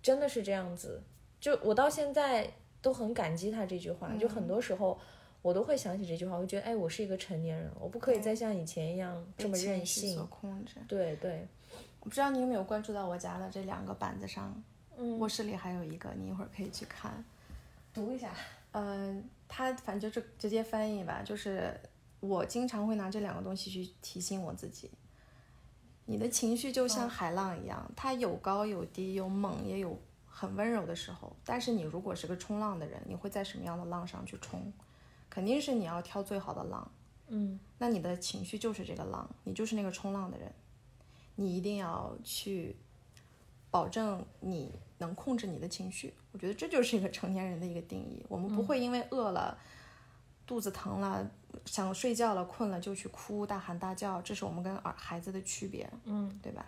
[0.02, 1.04] 真的是这样子。
[1.40, 2.52] 就我到现在
[2.88, 4.16] 都很感激他这句话。
[4.16, 4.98] 就很多时候，
[5.42, 10.26] 我都会想起这句话，我觉得，哎，我是一个成年人，我不可以再像以前一样这么任性。
[10.28, 10.76] 控制。
[10.88, 11.46] 对对。
[12.00, 14.56] 我不知道你有没有关注到我家的这两个板子上，
[15.20, 17.22] 卧室里还有一个，你一会儿可以去看，
[17.94, 18.32] 读一下。
[18.72, 21.78] 嗯，他反正就直接翻译吧，就是
[22.22, 24.90] 我经常会拿这两个东西去提醒我自己。
[26.06, 30.00] 你的情绪就像海浪一样，它有高有低，有猛也有
[30.40, 31.36] 很温柔的时候。
[31.44, 34.72] 但是你如果是个冲浪的人，你会在什么样的浪上去冲？
[35.30, 36.92] 肯定是你要挑最好的浪。
[37.30, 40.54] 嗯，那你的情绪就是这个浪，你就是那个冲浪的人。
[41.36, 42.76] 你一定要去
[43.72, 46.14] 保证你能控制你的情绪。
[46.32, 48.24] 我觉得这就是一个成年人的一个定义。
[48.30, 49.58] 我们不会因为饿了、
[50.46, 51.28] 肚子疼了。
[51.66, 56.64] 想睡觉了，困了就去哭，大喊大叫，这是我们跟儿孩子的区别，嗯，对吧？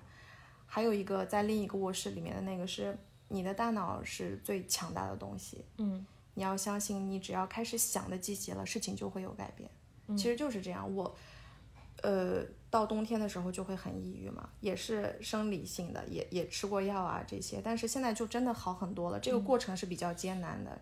[0.66, 2.98] 还有一个在另一个卧室里面的那个是
[3.30, 9.70] 你的大脑是最强大的东西，嗯，你要相信，你只要开始想的积极了，事情就会有改变。
[10.18, 10.94] 其实就是这样。
[10.94, 11.16] 我，
[12.04, 19.20] 呃，到冬天的时候就会很抑郁嘛，也是生理性的，也也吃过药啊这些，但是现在就真的好很多了。
[19.20, 20.82] 这个过程是比较艰难的，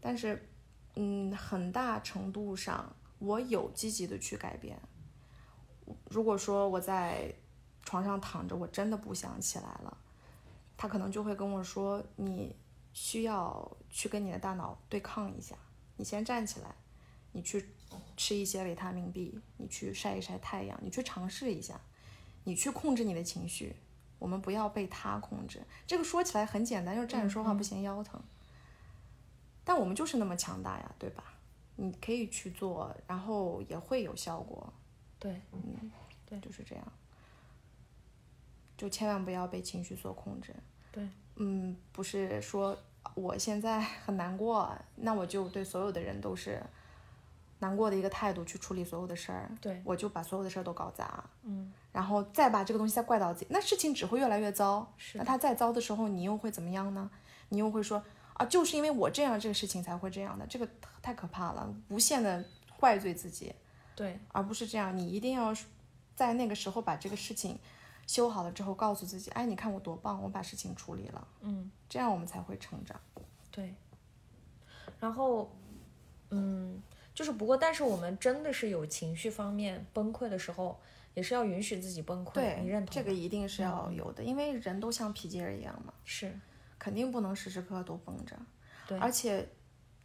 [0.00, 0.48] 但是，
[0.96, 2.94] 嗯，很大程度上。
[3.18, 4.78] 我有积极的去改变。
[6.10, 7.32] 如果说我在
[7.82, 9.96] 床上躺着，我真的不想起来了，
[10.76, 12.54] 他可能就会跟我说：“你
[12.92, 15.56] 需要去跟你的大脑对抗一下，
[15.96, 16.74] 你先站起来，
[17.32, 17.68] 你去
[18.16, 21.80] 吃一些维他命 B，你去晒一晒太阳，你去尝试一下，
[22.44, 23.76] 你去控制你的情绪。
[24.18, 25.62] 我们不要被他控制。
[25.86, 28.20] 这个说起来很简单，就是站着说话不嫌腰疼，
[29.64, 31.32] 但我们就是那么强大呀，对吧？”
[31.78, 34.72] 你可以去做，然后也会有效果。
[35.18, 35.92] 对，嗯，
[36.24, 36.92] 对，就是这样。
[38.76, 40.54] 就千万不要被情绪所控制。
[40.92, 42.76] 对，嗯，不是说
[43.14, 46.62] 我现在很难过，那我就对所有的人都是
[47.58, 49.50] 难过的一个态度去处理所有的事儿。
[49.60, 51.24] 对，我就把所有的事儿都搞砸。
[51.42, 54.92] 嗯，然后再把这个东西再怪到自己，那事情只会越来越糟。
[54.96, 57.10] 是，那他再糟的时候，你又会怎么样呢？
[57.48, 58.02] 你又会说。
[58.38, 60.68] 啊，就是因为我这样，这个事情才会这样的，这个
[61.00, 62.44] 太可怕了，无限的
[62.78, 63.50] 怪罪自己，
[63.94, 65.54] 对，而不是这样，你一定要
[66.14, 67.58] 在那个时候把这个事情
[68.06, 73.00] 修好了之后，告诉自己，哎，你看我多棒，我把事情处理了，嗯，这样我们才会成长，
[73.50, 73.74] 对，
[75.00, 75.50] 然后，
[76.30, 76.80] 嗯，
[77.14, 80.80] 就是不过，但是我们真的是有情绪方面崩溃的时候，
[81.14, 86.38] 也是要允许自己崩溃，对，你认同这个一定是要有的，因为人都像皮筋儿一样嘛，是。
[86.78, 88.36] 肯定不能时时刻刻都绷着，
[88.86, 89.48] 对，而且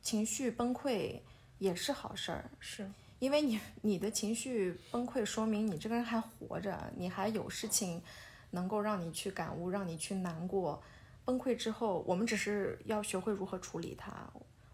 [0.01, 1.19] 情绪崩溃
[1.59, 2.89] 也是好事儿，是
[3.21, 8.01] 因为你你的情绪崩溃，说明你这个人还活着，你还有事情
[8.49, 10.81] 能够让你去感悟，让你去难过。
[11.23, 14.11] 崩溃之后，我们只是要学会如何处理它。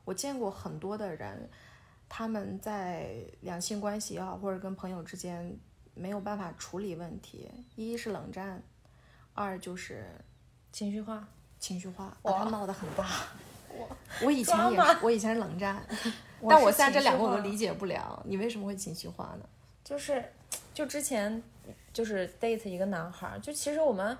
[0.05, 1.49] 我见过很多的人，
[2.07, 5.53] 他们在两性关系也好，或者跟朋友之间
[5.93, 8.63] 没有办法处理问题，一是冷战，
[9.33, 10.09] 二就是
[10.71, 11.27] 情绪化。
[11.59, 13.05] 情绪化，把它闹得很大。
[13.73, 13.89] 我
[14.23, 15.83] 我以前也是，我以前是冷战，
[16.49, 18.21] 但我现在这两个我都理解不了。
[18.25, 19.45] 你为什么会情绪化呢？
[19.83, 20.23] 就是，
[20.73, 21.41] 就之前
[21.93, 24.17] 就是 date 一个男孩，就其实我们。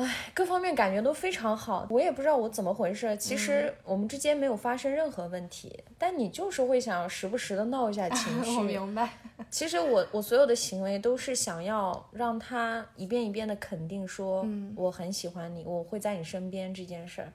[0.00, 3.16] 唉，各方面感觉都非常好，我也不知道我怎么回事。
[3.16, 8.56] 其实我们之间没有发生任何问题，但你就是会想时不时的闹一下 情绪。
[8.56, 9.14] 我明白。
[9.50, 14.46] 其实我我所有的行为都是想要让他一遍一遍的肯定说
[14.76, 17.32] 我很喜欢你，我会在你身边这件事儿。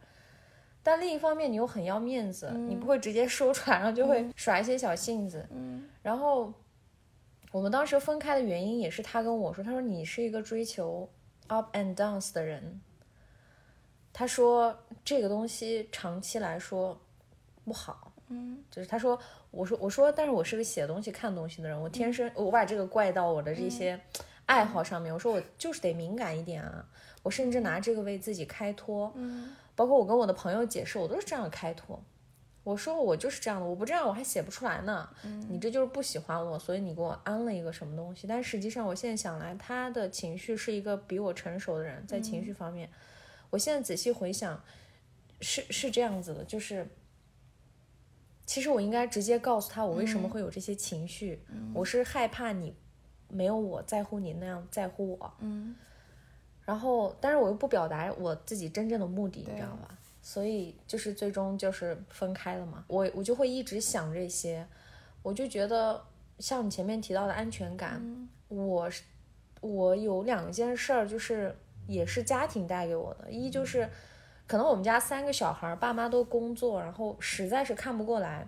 [0.83, 5.43] 但另一方面你又很要面子，你不会直接说出来，然后就会耍一些小性子。
[5.49, 5.89] 嗯。
[6.03, 6.53] 然后
[7.51, 11.09] 我们当时分开的原因也是他跟我说，他说你是一个追求。
[11.47, 12.81] up and downs 的人，
[14.13, 16.97] 他说这个东西长期来说
[17.65, 18.13] 不好。
[18.29, 19.19] 嗯，就是他说，
[19.51, 23.99] 我说我说，但是我是个写东西、看东西的人，我天生我把这个怪到我的这些
[24.45, 25.13] 爱好上面。
[25.13, 26.83] 我说我就是得敏感一点啊，
[27.21, 29.11] 我甚至拿这个为自己开脱。
[29.15, 32.01] 嗯，包括我跟我的朋友解释，我都是这样开脱。
[32.63, 35.09] 我说我就是这样的，我不这样我还写不出来呢。
[35.49, 38.25] 你这就是不喜欢我，所以你给我安了一个什么东西。
[38.25, 42.89] 但实际上，我现在想来，他的情绪是一个比我成熟的人，在情绪方面，
[43.49, 44.63] 我现在仔细回想，
[45.41, 46.87] 是是这样子的，就是。
[48.45, 51.41] 其实我应该直接告诉他我为什么会有这些情绪，
[51.73, 52.75] 我是害怕你
[53.29, 55.73] 没有我在乎你那样在乎我，嗯，
[56.65, 59.97] 然后但是我又不表达我自己真正的目的，你知道吧？
[60.21, 62.83] 所以就是最终就是分开了嘛。
[62.87, 64.65] 我我就会一直想这些，
[65.21, 66.01] 我就觉得
[66.39, 68.01] 像你前面提到的安全感，
[68.47, 69.03] 我是
[69.61, 71.55] 我有两件事儿，就是
[71.87, 73.89] 也是家庭带给我的，一就是。
[74.45, 78.45] 可能我们家三个小孩，爸妈都工作，然后实在是看不过来。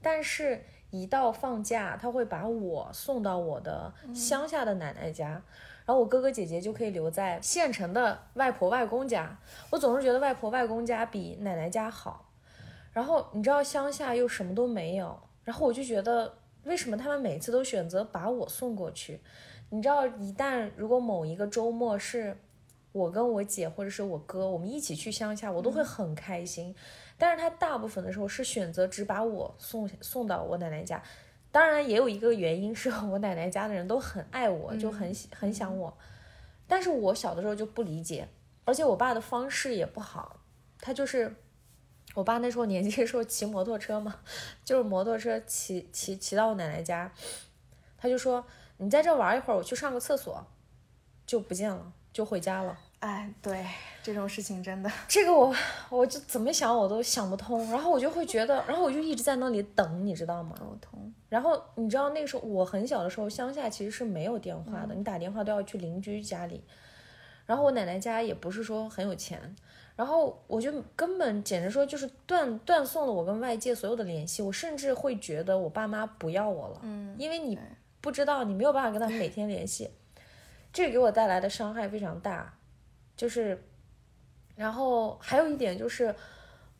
[0.00, 5.40] 但是，一到放假，他会把我送到我的乡下的奶奶家，
[5.86, 9.38] 然后我哥哥姐姐就可以留在县城的外婆外公家。
[9.70, 12.28] 我总是觉得外婆外公家比奶奶家好。
[12.92, 19.20] 然后你知道乡下又什么都没有，然后我就觉得为什么他们每次都选择把我送过去？
[19.70, 22.36] 你知道，一旦如果某一个周末是。
[22.92, 26.74] 我跟我姐或者是我哥，我们一起去乡下，我都会很开心。
[27.18, 31.02] 但是他大部分的时候是选择只把我送送到我奶奶家。
[31.56, 35.96] 当然，也有一个原因是 我奶奶家的人都很爱我，就很很想我。
[36.66, 38.28] 但是我小的时候就不理解，
[38.66, 40.42] 而且我爸的方式也不好。
[40.78, 41.34] 他就是
[42.14, 44.16] 我爸那时候年轻的时候骑摩托车嘛，
[44.66, 47.10] 就是摩托车骑骑骑到我奶奶家，
[47.96, 50.46] 他就说：“你在这玩一会儿，我去上个厕所。”
[51.24, 52.78] 就不见了，就回家了。
[53.00, 53.64] 哎，对，
[54.02, 55.54] 这种事情真的，这个我
[55.90, 60.56] 我就怎么想我都想不通，然后我就会觉得，然后我就一直在那里等，你知道吗？
[60.58, 61.12] 沟通。
[61.28, 66.64] 然后你知道那个时候我很小的时候，乡下其实是没有电话的，你打电话都要去邻居家里。
[67.44, 69.54] 然后我奶奶家也不是说很有钱，
[69.94, 77.56] 然后我就根本简直说就是断断送了我跟外界所有的联系，我甚至会觉得我爸妈不要我了，嗯，因为你
[78.00, 79.90] 不知道，你没有办法跟他们每天联系，
[80.72, 82.54] 这给我带来的伤害非常大。
[83.16, 83.58] 就是，
[84.54, 86.14] 然后还有一点就是，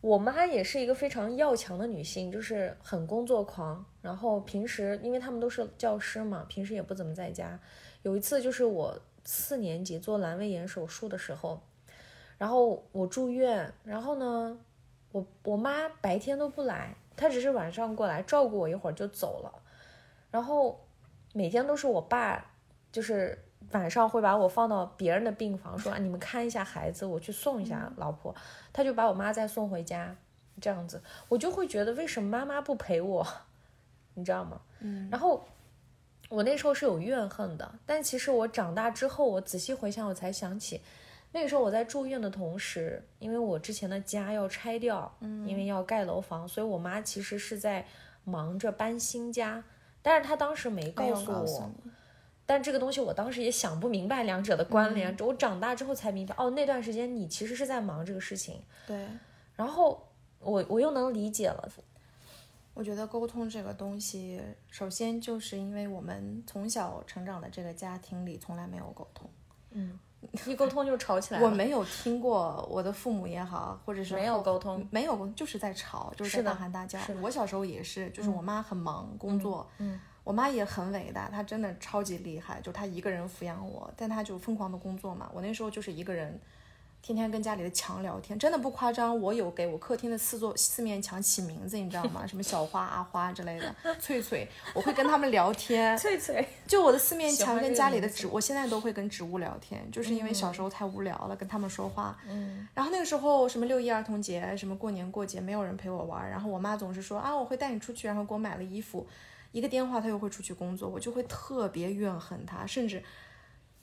[0.03, 3.83] 我妈也是一个非常要强的女性，就是很工作狂。
[4.03, 7.59] 然后平时，因为他们都是教师嘛，平时也不怎么在家。
[8.03, 11.59] 有一次就是我四年级做阑尾炎手术的时候，
[12.37, 14.59] 然后我住院，然后呢，
[15.13, 19.63] 我我妈白天都不来，她只是晚上过来照顾我一会儿就走了。
[20.31, 20.87] 然后
[21.33, 22.53] 每天都是我爸，
[22.93, 23.43] 就是。
[23.73, 28.35] 晚上会把我放到别人的病房，说啊，你们看一下孩子，我去送一下老婆。
[28.73, 30.15] 他就把我妈再送回家，
[30.61, 33.27] 这样子，我就会觉得为什么妈妈不陪我，
[34.15, 34.61] 你知道吗？
[34.81, 35.09] 嗯。
[35.11, 35.47] 然后
[36.29, 40.81] 我那时候是有怨恨的，但其实我长大之后，我仔细回想，我才想起，
[41.33, 47.85] 那个时候我在住院的同时，因为我之前的家要拆掉，嗯，因为要盖楼房，所以我妈其实是在
[48.25, 49.63] 忙着搬新家，
[50.03, 51.71] 但是她当时没告诉我。
[52.49, 58.63] 但这个东西我当时也想不明白两者的关联，我长大之后才明白，哦，那段时间你其实是在忙这个事情。
[58.87, 59.05] 对，
[59.57, 61.69] 然后我我又能理解了。
[62.73, 69.29] 我觉得沟通这个东西，首先就是因为我们从小成长的这个家庭里从来没有沟通，
[69.71, 69.99] 嗯，
[70.47, 71.41] 一沟通就吵起来。
[71.43, 77.01] 我没有听过我的父母也好，或者是没有沟通，没有就是在吵，就是在大喊大叫。
[77.23, 79.99] 我小时候也是，就是我妈很忙工作，嗯。
[80.27, 85.31] 我妈也很伟大，她真的超级厉害，就她一个人抚养我，但她就疯狂的工作嘛。
[85.33, 86.37] 我那时候就是一个人，
[87.01, 89.17] 天天跟家里的墙聊天，真的不夸张。
[89.21, 92.27] 我有给我客厅的四座四面墙起名字，你知道吗？
[92.27, 95.97] 什么小花、阿花之类的，翠翠，我会跟他们聊天。
[95.97, 102.19] 翠翠，就我的四面墙跟家里的植，我现在都会跟植物聊天，就是因为小时候太无聊了，跟他们说话。
[102.29, 102.67] 嗯。
[102.75, 109.07] 然后那个时候什么六一儿童节，什么过年过节，没有人陪我玩，然后我妈总是说啊，我会带你出去，然后给我买了衣服。
[109.57, 113.03] 一个电话，他又会出去工作，我就会特别怨恨他，甚至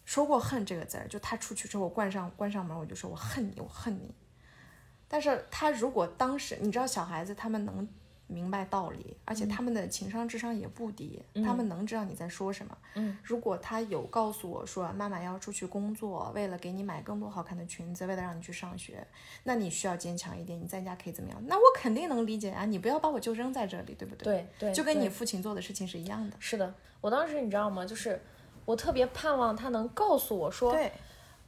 [0.05, 1.07] 说过“恨”这个字儿。
[1.07, 4.13] 就他出去之后，我关上关上门，我就说我恨你，我恨你。
[5.07, 7.87] 但是他如果当时，你知道，小孩子他们能。
[8.27, 12.77] 明白道理，而且他们的情商智商也不低，他们能知道你在说什么。
[12.95, 19.05] 嗯，如果他有告诉我说妈妈要出去工作，为了给你买更多好看的裙子，为了让你去上学，
[19.43, 21.43] 那你需要坚强一点，你在家可以怎么样？
[21.45, 24.23] 那我肯定能理解啊，你不要把我就扔在这里，对不对？
[24.23, 26.35] 对对，就跟你父亲做的事情是一样的。
[26.39, 27.85] 是的，我当时你知道吗？
[27.85, 28.21] 就是
[28.65, 30.91] 我特别盼望他能告诉我说，对，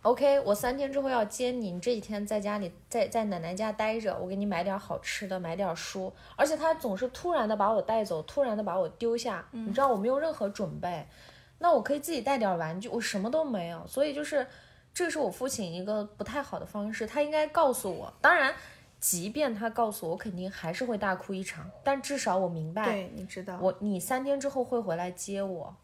[0.06, 6.14] OK，我三天之后要接你，你这几天在家里，在在奶奶家待着，我给你买点好吃的，买点书。
[6.36, 11.08] 而且他总是突然的把我带走，突然的把我丢下，你知道我没有任何准备，
[11.58, 13.84] 那我可以自己带点玩具，我什么都没有。
[13.88, 14.46] 所以就是，
[14.94, 18.14] 这是我父亲一个不太好的方式，他应该告诉我。
[18.22, 18.54] 当然，
[19.00, 25.76] 即便他告诉我，我肯定还是会大哭一场，但至少我明白，对，你知道，我你三天之后会回来接我。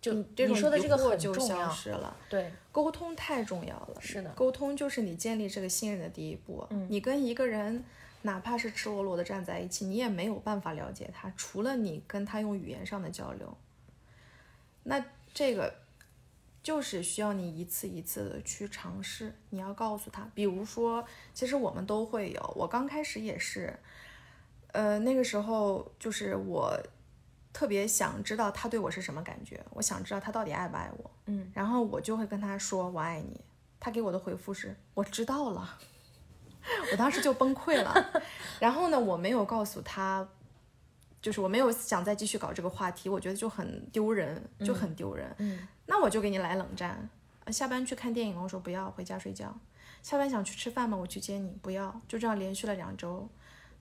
[0.00, 2.16] 就你说的这个很重要消，失了。
[2.28, 6.66] 对，沟通太重要了，是的沟通就是你建立这个信任的第一步。
[6.70, 7.84] 嗯你跟一个人
[8.22, 13.56] 哪怕是赤裸裸的站在一起，你也没有办法了解他，除了你跟他用语言上的交流。
[14.84, 15.74] 那这个
[16.62, 23.78] 就是需要你一次一次的去尝试，你要告诉他，比如说，其实我们都会有，我刚开始也是，
[24.72, 26.78] 呃，那个时候就是我
[27.60, 33.38] 特别想知道他对我是什么感觉，我想知道他到底爱不爱我，嗯，然后我就会跟他说我爱你，
[33.78, 35.78] 他给我的回复是我知道了，
[36.90, 37.94] 我当时就崩溃了，
[38.60, 40.26] 然后呢，我没有告诉他。
[41.20, 45.30] 就是我没有想再继续搞这个话题，我觉得就很丢人，就很丢人。
[45.36, 47.10] 嗯，那我就给你来冷战。
[47.44, 48.42] 呃下班去看电影？
[48.42, 49.54] 我说不要，回家睡觉。
[50.02, 50.96] 下班想去吃饭吗？
[50.96, 52.00] 我去接你，不要。
[52.08, 53.28] 就这样连续了两周，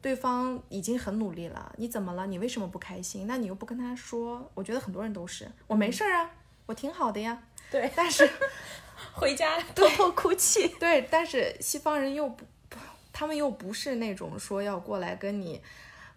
[0.02, 2.26] 对方已经很努力了，你怎么了？
[2.28, 3.28] 你为什么不开心？
[3.28, 4.50] 那你又不跟他说？
[4.54, 6.32] 我觉得很多人都是，我没事儿啊，
[6.66, 7.42] 我挺好的呀。
[7.70, 8.30] 对，但是
[9.14, 10.68] 回家 偷偷哭泣。
[10.80, 12.78] 对，但是西方人又不不，
[13.12, 15.62] 他们又不是那种说要过来跟你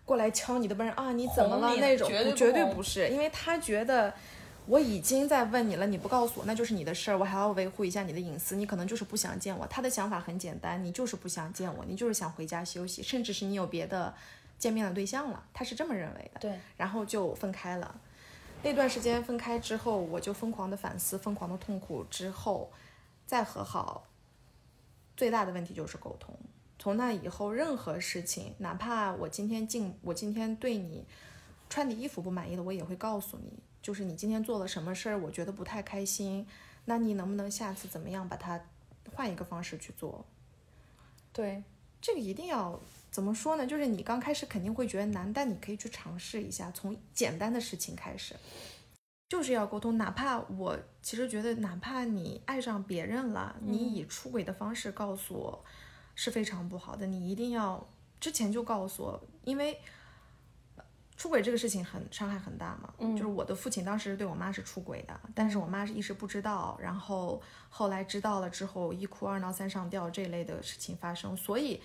[0.04, 4.14] 过来敲你的门啊，你怎么了那种，绝对绝对不是，因为他觉得。
[4.72, 9.66] 我已经在问你了，你不告诉我，那就是你的事儿，我还要维护一下你的隐私，你可能就是不想见我。
[9.66, 14.14] 他的想法很简单，你就是不想见我，你就是想回家休息，甚至是你有别的
[14.58, 16.40] 见面的对象了，他是这么认为的。
[16.40, 18.00] 对，然后就分开了。
[18.62, 22.72] 那段时间分开之后，我就疯狂的反思，疯狂的痛苦，之后
[23.26, 24.06] 再和好，
[25.14, 26.34] 最大的问题就是沟通。
[26.78, 31.04] 从那以后，任何事情，哪怕我今天进，我今天对你
[31.68, 33.52] 穿的衣服不满意的，我也会告诉你，
[33.82, 36.46] 就是你今天做了什么事儿，我觉得不太开心，
[36.84, 38.60] 那你能不能下次怎么样把它
[39.12, 40.24] 换一个方式去做？
[41.32, 41.64] 对，
[42.00, 42.80] 这个一定要
[43.10, 43.66] 怎么说呢？
[43.66, 48.36] 就是你刚开始肯定会觉得难，但你可以去尝试一下，从简单的事情开始，
[49.28, 49.98] 就是要沟通。
[49.98, 55.64] 哪怕我其实觉得，哪怕你爱上别人了，你以出轨的方式告诉我
[56.14, 57.84] 是非常不好的，你一定要
[58.20, 59.80] 之前就告诉我，因为。
[61.22, 71.80] 出轨这个事情很伤害很大嘛，就是我的父亲当时对我妈是出轨的，但是我妈是一时不知道，然后后来知道了之后一哭二闹三上吊这类的事情发生，所以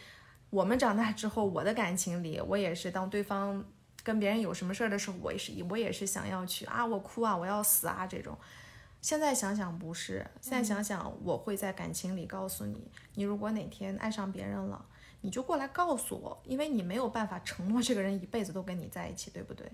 [0.49, 3.63] 我们长大之后，我的感情里，我也是当对方
[4.01, 8.35] 跟别人有什么事儿的时候，我也是我也是想要去啊，我哭啊，我要死啊这种。
[9.03, 14.83] 现在想想不是，现在想想我会在感情里告诉你，你如果哪天爱上别人了，
[15.27, 19.69] 你就过来告诉我，因为你没有办法承诺这个人一辈子都跟你在一起，对不对？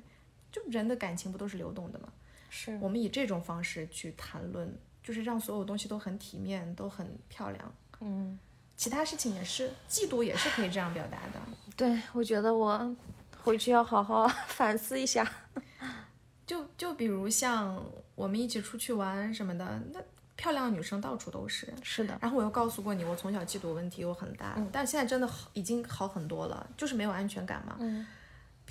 [0.52, 2.08] 就人的感情不都是流动的吗？
[2.50, 7.76] 是我们以这种方式去谈论，就是让所有东西都很体面，都很漂亮。
[8.00, 8.40] 嗯，
[8.76, 11.40] 其他事情也是，嫉妒也是可以这样表达的。
[11.78, 12.96] 对，我觉得我
[13.44, 15.32] 回去要好好 反思一下。
[16.48, 17.80] 就就比如像
[18.16, 20.00] 我们一起出去玩什么的，那
[20.44, 21.74] 漂亮的女生到处都是。
[21.82, 27.78] 是的，然后我又告诉过你，我从小嫉妒问题有很大，但现在真的好，已经好很多了，就是没有安全感嘛。
[27.80, 28.06] 嗯，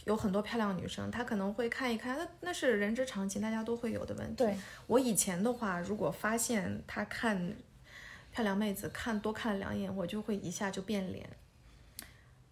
[0.05, 4.45] 有很多漂亮的女生，她可能会看一看，那那是人之常情，大家都会有的问题。
[4.45, 4.55] 对，
[4.87, 7.57] 我以前的话，如果发现她看
[8.33, 11.27] 漂亮妹子看多看了两眼，我就会一下就变脸。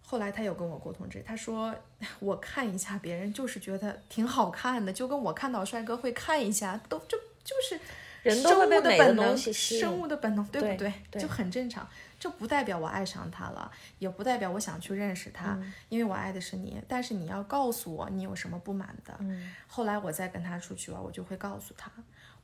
[0.03, 1.73] 后来他有跟我沟通这，他说
[2.19, 7.79] 我看一下别人，就是觉得挺好看的，就跟我看到帅哥会看一下，都就就是
[8.21, 11.87] 人都会被生物的美的本能，东西吸引生物的本能，对不对对就很正常。
[12.19, 16.79] 这不代表我爱上他了，也不代表我想去认识他，嗯因为我爱的是你。
[16.87, 19.15] 但是你要告诉我你有什么不满的。
[19.19, 21.91] 嗯后来我再跟他出去玩，我就会告诉他，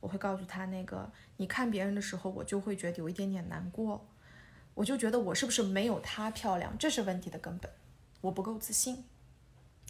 [0.00, 4.04] 我会告诉他那个，你看别人的时候，我就会觉得有一点点难过，
[4.74, 7.70] 我就觉得我是不是没有她漂亮，这是问题的根本，
[8.20, 9.04] 我不够自信。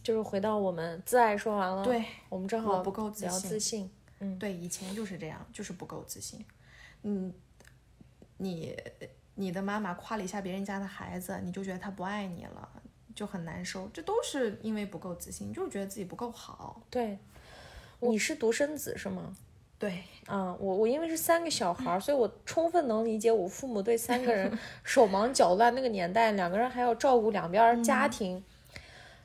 [0.03, 3.89] 就是回到我们自爱说完了，对，我们正好不够自信。
[4.39, 6.45] 对，以前就是这样，就是不够自信。
[7.03, 7.33] 嗯，
[8.37, 8.75] 你
[9.35, 12.69] 你的妈妈夸了一下别人家的孩子，你就觉得他不爱你了，
[13.15, 13.87] 就很难受。
[13.93, 16.81] 这都是因为不够自信，就是觉得自己不够好。
[16.89, 17.17] 对，
[18.01, 19.35] 你是独生子是吗？
[19.77, 28.43] 对，啊，我我因为是三个小孩儿，所以我充分能理解我父母对三个人 手忙脚乱那个年代，两个人还要照顾两边儿家庭。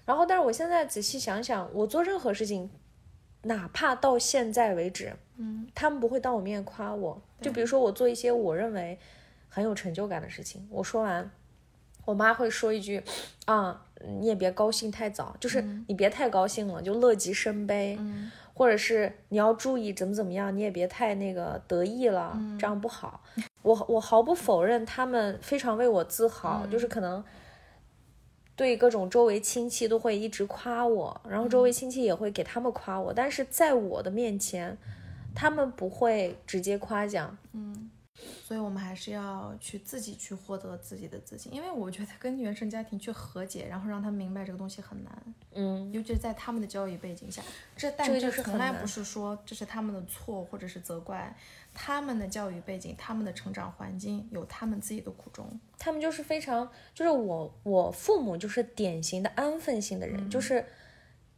[0.06, 2.70] 然后，但是我现在仔细想想，我做任何事情，
[3.44, 7.20] 哪怕到现在为止，嗯，他们不会当我面夸我。
[7.40, 8.98] 就比如说我做一些我认为
[9.48, 11.30] 很有成就感的事情，我说完，
[12.04, 13.02] 我妈会说一句，
[13.46, 13.84] 啊，
[14.20, 17.98] 你也别高兴太早，就是你别太高兴了，就乐极生悲，
[18.52, 23.22] 或者是你要注意怎么怎么样，你也别太那个得意了，这样不好。
[23.62, 27.22] 我我毫不否认他们非常为我自豪，就是可能。
[28.56, 34.76] 对各种周围亲戚都会一直夸我，然后周围亲戚也会给他们夸我，但是在我的面前，
[35.34, 37.36] 他们不会直接夸奖。
[37.52, 37.90] 嗯，
[38.44, 45.22] 所以我们还是要去自己去获得自己的自信，因为我觉得跟原生家庭去和解，然后让他们明白这个东西很难。
[45.54, 47.42] 嗯，尤其是在他们的教育背景下，
[47.76, 51.36] 这但这从来不是说这是他们的错或者是责怪。
[51.74, 55.44] 他们的教育背景，他们的成长环境有他们自己的苦衷。
[55.76, 60.64] 他们就是非常，就是我我父母就是典型的安分性的人，就是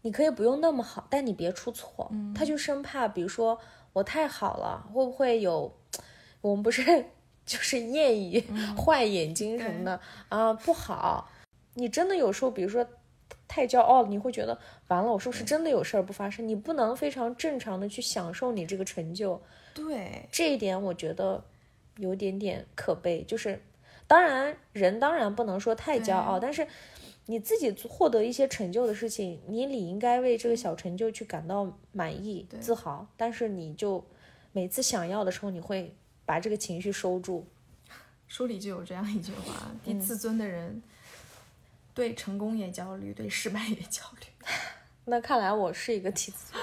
[0.02, 2.12] 你可以不用那么好，但你别出错。
[2.34, 3.58] 他就生怕，比如说
[3.94, 5.74] 我太好了，会不会有
[6.42, 6.84] 我们不是
[7.46, 8.44] 就是谚语
[8.76, 10.52] 坏眼睛什么的啊？
[10.52, 11.30] 不好，
[11.74, 12.86] 你真的有时候，比如说
[13.48, 14.56] 太骄傲了，你会觉得
[14.88, 16.46] 完了，我是不是真的有事儿不发生？
[16.46, 19.40] 你不能非常正常的去享受你这个成就。
[19.76, 21.44] 对这一点，我觉得
[21.98, 23.22] 有点点可悲。
[23.24, 23.62] 就是，
[24.06, 26.66] 当然人当然不能说太骄傲，但是
[27.26, 33.06] 你自己获得一些成就的事情，你理应该为这个小成就去感到满意、自豪。
[33.18, 34.02] 但是你就
[34.52, 37.46] 每次想要的时候，你会把这个情绪收住。
[38.26, 40.82] 书里就有这样一句话：低自尊的人
[41.92, 44.26] 对成功也焦虑，对失败也焦虑。
[45.04, 46.62] 那看来我是一个低自尊。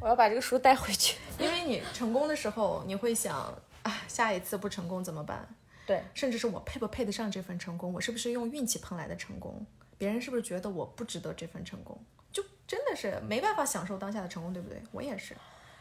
[0.00, 3.36] 我要把这个书带回去，因为你成功的时候，你会想
[3.82, 5.48] 啊，下一次不成功怎么办？
[5.86, 7.92] 对，甚至是我配不配得上这份成功？
[7.92, 9.66] 我是不是用运气碰来的成功？
[9.96, 11.98] 别人是不是觉得我不值得这份成功？
[12.30, 14.80] 就真的是没办法享受当下的成功，对不对？
[14.92, 15.34] 我也是，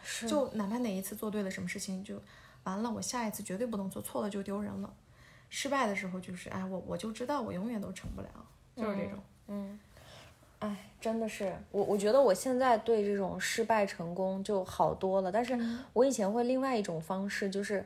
[0.04, 2.20] 是，就哪怕哪一次做对了什么事情，就
[2.64, 4.92] 完了，我下一次绝对不能做错了就丢人了。
[5.50, 8.30] 失败的时候就是，哎，我我就知道我永远都成不了，
[8.76, 9.80] 就是这种，嗯。
[10.60, 15.32] 哎，真的是我，我觉得我现在对这种失败成功就好多了。
[15.32, 15.56] 但是
[15.94, 17.86] 我以前会另外一种方式，就是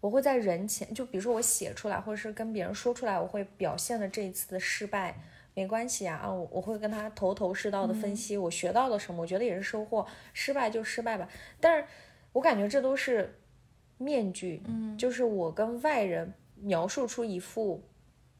[0.00, 5.18] 我会在人前，就比如说我写出来，或者是跟别人说出来，我会表现的这一次的失败
[5.54, 10.06] 没关系啊啊，我我会跟他头头是道的分析我学到了什么，我觉得也是收获。
[10.32, 11.84] 失败就失败吧，但是
[12.32, 13.36] 我感觉这都是
[13.98, 17.82] 面具，嗯，就是我跟外人描述出一副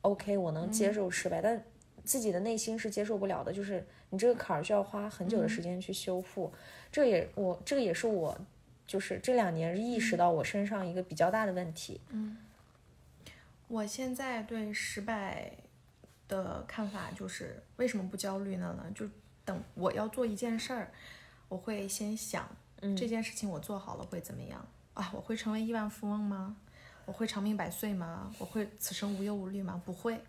[0.02, 1.60] OK，我能接受失败，但。
[2.04, 6.52] 自己的内心是接受不了的，就是你这个坎儿需要花很久的时间去修复。
[6.92, 8.38] 这也我这个也是我，
[8.86, 12.00] 就是这两年意识到我身上一个比较大的问题。
[12.10, 12.36] 嗯，
[13.68, 15.50] 我现在对失败
[16.28, 18.74] 的看法就是为什么不焦虑呢？
[18.78, 19.08] 呢，就
[19.44, 20.92] 等我要做一件事儿，
[21.48, 22.48] 我会先想
[22.96, 25.10] 这件事情我做好了会怎么样啊？
[25.14, 26.56] 我会成为亿万富翁吗？
[27.06, 28.32] 我会长命百岁吗？
[28.38, 29.82] 我会此生无忧无虑吗？
[29.84, 30.20] 不会。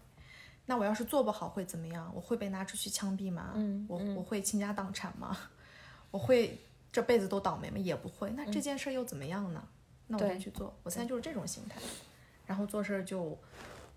[0.68, 2.11] 那我要是做不好会怎么样？
[2.16, 3.53] 我会被拿出去枪毙吗？
[3.55, 5.38] 嗯，我我会倾家荡产吗？
[6.11, 6.59] 我会
[6.91, 7.78] 这辈子都倒霉吗？
[7.78, 8.32] 也不会。
[8.32, 9.63] 那这件事又怎么样呢？
[10.07, 10.76] 那我就去做。
[10.84, 11.80] 我现在就是这种心态，
[12.45, 13.38] 然后做事就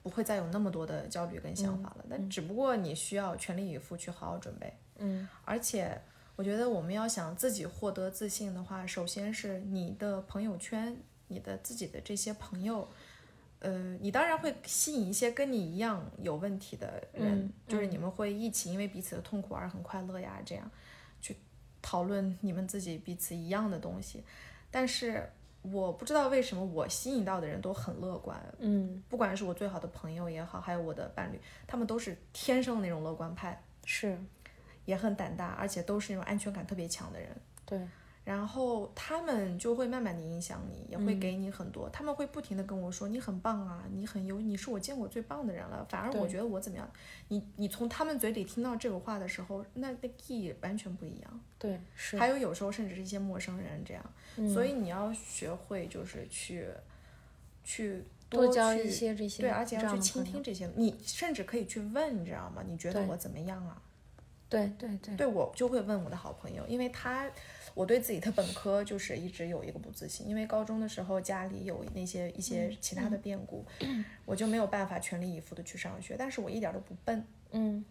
[0.02, 2.04] 不会再有那么多的焦虑跟想法了。
[2.08, 4.72] 但只不过你需要全力以赴去好好准备。
[4.96, 6.00] 嗯，而且
[6.36, 10.96] 我觉得我们要想自己获得自信的话，首先是你的朋友圈，
[11.28, 12.88] 你的自己的这些朋友。
[13.60, 20.70] 呃，你当然会吸引一些跟你一样有问题的人，就是你们会一起因为彼此的痛苦而很快乐呀，这样
[21.20, 21.36] 去
[21.82, 24.22] 讨论你们自己彼此一样的东西。
[24.70, 25.28] 但是
[25.62, 34.16] 我不知道为什么我吸引到的人都很乐观，嗯，不管是我最好的朋友也好，还有我的伴侣，他们都是天生的那种乐观派，是，
[34.84, 37.28] 也很胆大，而且都是那种安全感特别强的人，
[37.66, 37.80] 对。
[38.28, 41.88] 然后他们就会慢慢的影响你，也会给你很多。
[41.88, 46.86] 他们会不停的跟我说：“你很棒啊，你很优，你是我见过最棒的人了。”反而我觉得我怎么样？
[47.28, 51.40] 你你从他们嘴里听到这个话的时候，那那意义完全不一样。
[51.58, 52.18] 对，是。
[52.18, 54.04] 还有有时候甚至是一些陌生人这样，
[54.52, 56.66] 所以你要学会就是去
[57.64, 60.70] 去多交一些这些，对，而且要去倾听这些。
[60.76, 62.62] 你甚至可以去问，你知道吗？
[62.66, 63.80] 你觉得我怎么样啊？
[64.50, 67.26] 对对对，对我就会问我的好朋友，因为他。
[67.78, 73.64] 我对自己的本科就是一直有一个不自信，因为高中的时候家里有那些一些其他的变故，
[74.24, 76.16] 我就没有办法全力以赴的去上学。
[76.18, 77.84] 但是我一点都不笨，嗯，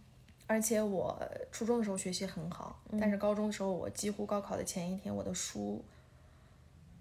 [0.46, 1.18] 而且我
[1.54, 5.82] 初中的时候学习很好，但是高中的时候我几乎高考的前一天我的书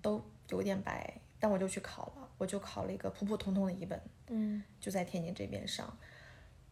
[0.01, 5.99] 都有点白，但我就去考了，我就考了一个普普通通的一本，嗯，就在天津这边上，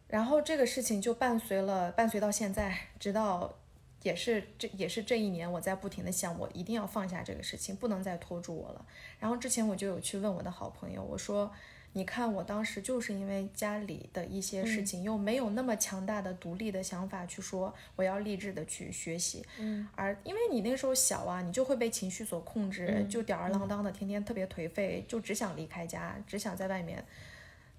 [0.07, 3.59] 然后这个事情就伴随了伴随到现在，直到。
[4.05, 8.85] 也是这也是这一年我在不停的想，我一定要放下这个事情，不能再拖住我了。
[9.19, 11.51] 然后之前我就有去问我的好朋友，我说。
[11.97, 27.01] 你看，我当时就是因为家里的一些事情，又没有那么强大的独立的想法去说我要励志的去学习，嗯，而因为你那个时候小啊，你就会被情绪所控制，就吊儿郎当的，天天特别颓废，就只想离开家，只想在外面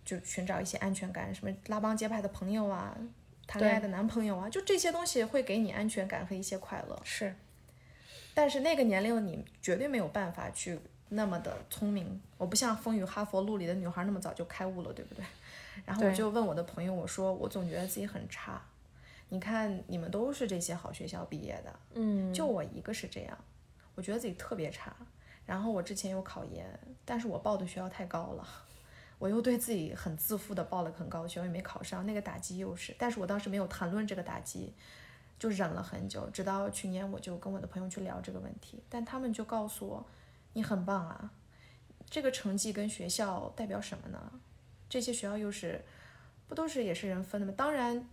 [0.02, 2.96] 就寻找一些安全感，什么拉帮结派的朋友啊，
[3.46, 7.00] 谈恋爱的男朋友啊，就这些东西会给你安全感和一些快乐。
[7.04, 7.34] 是，
[8.34, 10.78] 但是那个年龄的你绝对没有办法去。
[11.08, 15.24] 那么的聪明，我不像《风雨哈佛路》里的女孩那么早就开悟了，对不对？
[15.84, 18.60] 然后我就问我的朋友，我说我总觉得自己很差。
[19.28, 23.38] 你看你们都是这些好学校毕业的，嗯，就我一个是这样，
[23.94, 24.92] 我觉得自己特别差。
[25.46, 26.66] 然后我之前有考研，
[27.04, 28.44] 但是我报的学校太高了，
[29.18, 32.94] 我又对自己很自负的报了很高学校，也没考上，那个打击又是。
[32.98, 34.72] 但是我当时没有谈论这个打击，
[35.38, 40.06] 就忍了很久，直到去年我就跟我的朋友去聊这个问题，但他们就告诉我。
[40.52, 41.30] 你很棒啊，
[42.08, 44.32] 这个成绩跟学校代表什么呢？
[44.88, 45.84] 这些学校又是
[46.48, 47.52] 不都是也是人分的吗？
[47.54, 48.08] 当然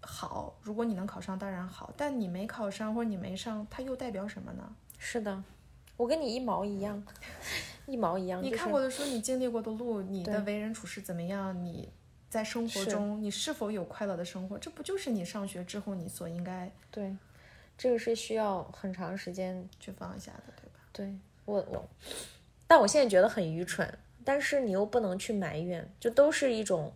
[0.00, 4.74] 好，如果你能考上当然好，但你没考上或者你没上，它又代表什么呢？
[4.98, 5.44] 是的，
[5.96, 7.00] 我跟你一毛一样，
[7.86, 8.42] 一毛一样。
[8.42, 11.64] 你看过的书，你经历过的路，你的为人处事怎么样？
[11.64, 11.88] 你
[12.28, 14.58] 在生活中你是否有快乐的生活？
[14.58, 17.16] 这不就是你上学之后你所应该对，
[17.76, 20.80] 这个是需要很长时间去放下的，对吧？
[20.92, 21.14] 对。
[21.46, 21.86] 我我，
[22.66, 23.86] 但我现在觉得很愚蠢，
[24.24, 26.90] 但是你又不能去埋怨，就都是一种，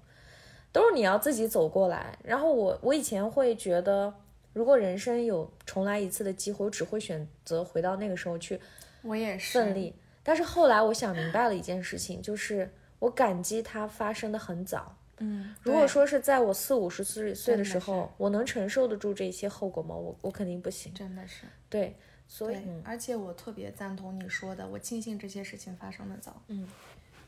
[0.72, 2.18] 都是你要自己走过来。
[2.24, 4.14] 然后我我以前会觉得，
[4.55, 8.59] 如果人生有重来一次的机会，我只会选择回到那个时候去，
[9.03, 9.95] 我也是奋力。
[10.29, 14.95] 但是后来我想明白了一件事情，就是我感激它发生的很早。
[15.16, 19.95] 嗯，如果说是在我四五十岁岁的时候，我能承受得住这些后果吗？
[19.95, 20.93] 我我肯定不行。
[20.93, 21.97] 真的是对。
[22.26, 26.68] 所以，而且我特别赞同你说的，我庆幸这些事情发生的早，嗯，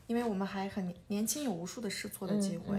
[0.05, 2.77] 因为我们还很年轻，有无数的试错的机会。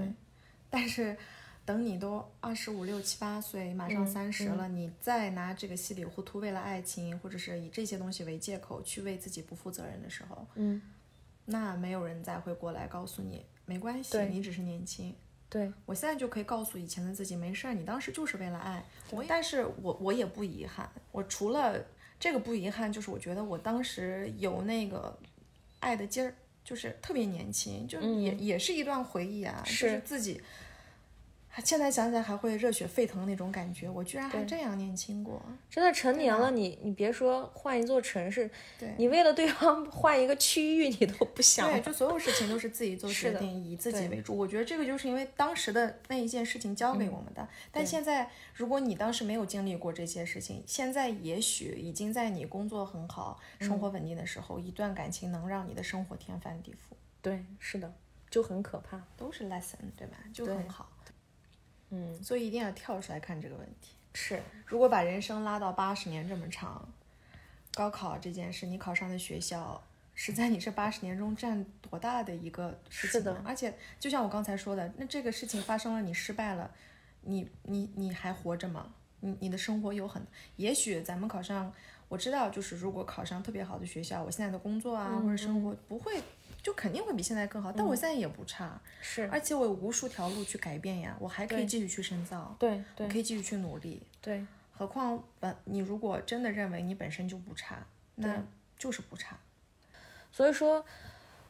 [0.70, 1.16] 但是，
[1.64, 10.80] 等你都二十五六七八岁，马上三十了，你再拿这个稀里糊涂为了爱情，或者是以这些东西为借口去为自己不负责任的时候，嗯，
[11.44, 15.14] 那没有人再会过来告诉你没关系，你只是年轻。
[15.48, 18.84] 对我现在就可以告诉以前的自己，没事儿，你当时就是为了爱。
[19.10, 21.84] 我，但是我我也不遗憾，我除了。
[22.20, 25.18] 这个不遗憾，就是我觉得我当时有那个
[25.80, 26.32] 爱的劲儿，
[26.62, 30.40] 就是特别年轻，就也也是一段回忆啊，就是自己。
[31.60, 35.42] 现在想起来还会热血沸腾那种感觉，我居然还这样年轻过。
[35.68, 41.70] 真的成年了，你你别说换一座城市，对你为了对方换一个区域，你都不想。
[41.70, 44.36] 对，就所有事情都是自己做决定，以自己为主。
[44.36, 47.46] 我觉得这个就是因为当时的那一件事情教给我们的。
[47.70, 56.94] 但现在，如果你当时没有经历过这些事情，现在也许已经在你工作很好、生活稳定的时候，一段感情能让你的生活天翻地覆。
[57.20, 57.92] 对，是的，
[58.30, 60.16] 就很可怕，都是 lesson，对吧？
[60.32, 60.88] 就很好。
[61.94, 63.94] 嗯，所以一定要跳出来看这个问题。
[64.14, 66.88] 是，如果把人生拉到八十年这么长，
[67.74, 69.82] 高考这件事，你考上的学校
[70.14, 73.20] 是在你这八十年中占多大的一个事情？
[73.20, 73.42] 是的。
[73.44, 76.70] 而且，就像我刚才说的，那这个事情发生了，你失败了，
[77.20, 78.94] 你你你还活着吗？
[79.20, 80.26] 你你的生活有很，
[80.56, 81.72] 也许咱们考上，
[82.08, 86.20] 我知道，就是如果考上特别好的学校，我现在的工作啊或者生活不会。
[86.62, 94.46] 就肯定会比现在更好，但我现在也不差，是，而且我有无数条路去改变呀，我还可以继续去深造，对对，可以继续去努力，对。
[94.74, 97.86] 何况本你如果真的认为你本身就不差，
[98.16, 98.42] 那
[98.78, 99.38] 就是不差。
[100.32, 100.84] 所以说，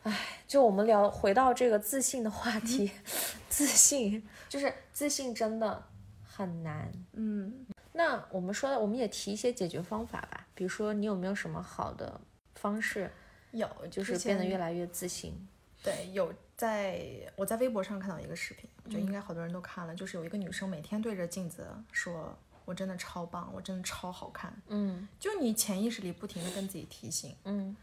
[0.03, 2.91] 唉，就我们聊回到这个自信的话题，
[3.49, 5.83] 自信就是自信真的
[6.27, 7.65] 很难，嗯。
[7.93, 12.21] 那我们说，我们也提一些解决方法吧，比如说你有没有什么好的
[12.55, 13.11] 方式？
[13.53, 15.49] 有，就是变得越来越自信。
[15.83, 27.77] 对，有在我在微博上看到一个视频，就应该好多人都看了，就是有一个女生每天对着镜子说：“我真的超棒，我真的超好看。”嗯，就你潜意识里不停的跟自己提醒，嗯，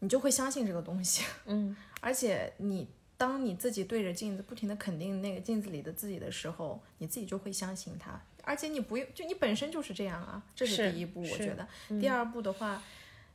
[0.00, 11.68] 你就会相信这个东西，嗯， 而且你当你自己对着镜子不停的肯定那个镜子里的自己的时候，你自己就会相信它，而且你不用，就你本身就是这样啊，这是第一步，我觉得。
[12.00, 12.82] 第二步的话。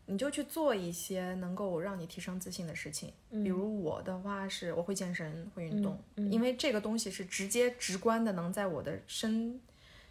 [0.06, 9.60] 你就去做一些能够让你提升自信的事情，比如我的话是我会健身会运动，因为这个东西是直接直观的能在我的身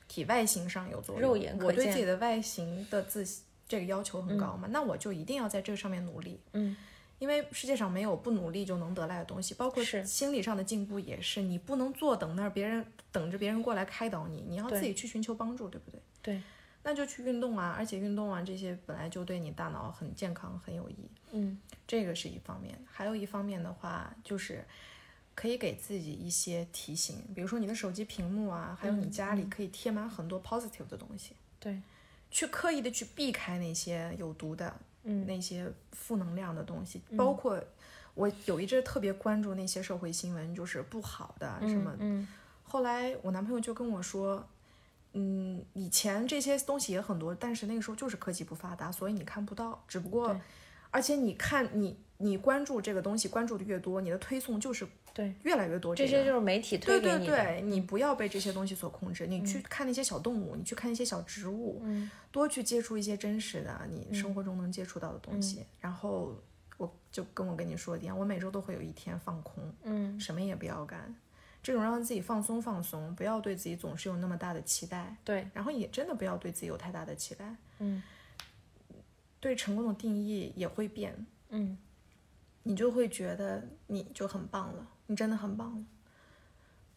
[0.09, 1.23] 体外形上有作用。
[1.23, 1.67] 肉眼可见。
[1.67, 3.23] 我对自己的外形的自
[3.69, 6.41] 这个要求很高嘛，那我就一定要在这个上面努力。
[6.53, 6.77] 嗯，
[7.19, 16.01] 因为世界上没有不努力就能得来的东西，包括是心理上的进步也是，你不能坐等那儿别人等着别人过来开导你，你要自己去寻求帮助，对不对？
[16.23, 16.43] 对。
[16.83, 20.97] 那就去运动啊，而且运动啊这些本来就对你大脑很健康很有益。
[21.33, 24.65] 嗯这个是一方面，还有一方面的话就是。
[25.35, 31.81] 可以给自己一些提醒，比如说你的手机屏幕啊，还有你家里可以贴满很多 positive 的东西，对，
[32.31, 37.59] 去刻意的去避开那些有毒的，嗯那些负能量的东西，包括
[38.13, 41.97] 我有一阵特别关注那些社会新闻，就是不好的什么。
[41.99, 42.29] 嗯
[42.63, 44.47] 后来我男朋友就跟我说，
[45.15, 49.85] 嗯，以前这些东西也很多，但是那个时候就是科技不发达，所以你看不到。
[49.87, 50.35] 只不过，
[50.91, 57.37] 而且你看你你关注这个东西，关注的越多，你的推送就是对，越来越多这个些就是媒体推对给你的。
[57.37, 65.67] 对对，你不要被这些东西所控制，你去看那些小动物，你去看一些小植物，嗯多去接触一些真实的你生活中能接触到的东嗯西。
[65.81, 66.35] 然后
[66.79, 71.15] 我就跟我跟你说的一样，我每周都会有一天放空，嗯什么也不要干，
[71.63, 77.55] 这种让自己放松放松，不要对自己总是有那么大的期待，对，然后也真的不要对自己有太大的期待。
[77.79, 78.03] 嗯
[79.41, 81.77] 对成功的定义也会变，嗯
[82.63, 85.85] 你就会觉得你就很棒了，你真的很棒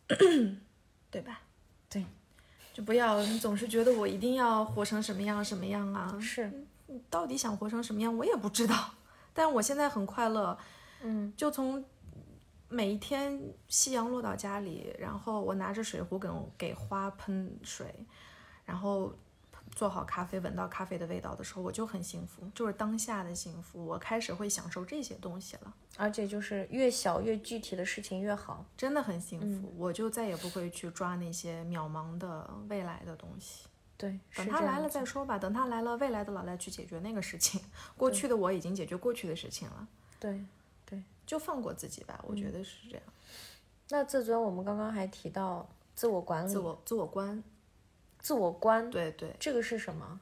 [0.07, 0.15] 了，
[1.09, 1.41] 对吧？
[1.89, 2.05] 对，
[2.71, 6.15] 就不要你总是觉得我一定要活成什么样什么样啊？
[6.21, 8.93] 是，你到底想活成什么样，我也不知道。
[9.33, 10.55] 但我现在很快乐，
[11.01, 11.83] 嗯就从
[12.69, 18.05] 每一天夕阳落到家里，然后我拿着水壶给给花喷水，
[18.65, 19.13] 然后
[19.71, 23.85] 做好咖啡，闻到咖啡的味道的时候，我就很幸福，就是当下的幸福。
[23.85, 28.65] 我开始会享受这些东西了，而且就是越小越具体的事情越好。
[28.75, 29.73] 真的很幸福。
[29.77, 33.65] 我就再也不会去抓那些渺茫的未来的东西。
[33.97, 37.61] 对，等他来了再说吧，等他来了，未来的老赖去解决那个事情。
[37.95, 39.87] 过去的我已经解决过去的事情了，
[40.19, 40.43] 对。
[41.25, 42.23] 就放过自己吧。
[42.27, 43.03] 我觉得是这样，
[43.89, 47.43] 那自尊，我们刚刚还提到自我管理、自我自我观，
[48.19, 50.19] 自我观，对对，这个是什么？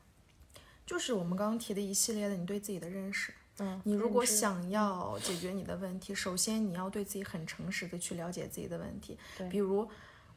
[0.86, 3.34] 就是我们刚刚提的一系列的你对自己的认识。
[3.60, 9.18] 嗯，你如果想要解决你的问题，首先你要对自己很诚实的去了解自己的问题。
[9.38, 9.88] 对比如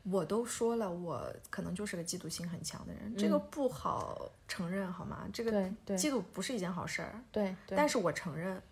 [0.04, 5.26] 我都说了，我可能就是个嫉妒心很强的人，这个不好承认好吗？
[5.32, 5.50] 这个
[5.96, 8.62] 嫉妒不是一件好事儿，对对但是我承认，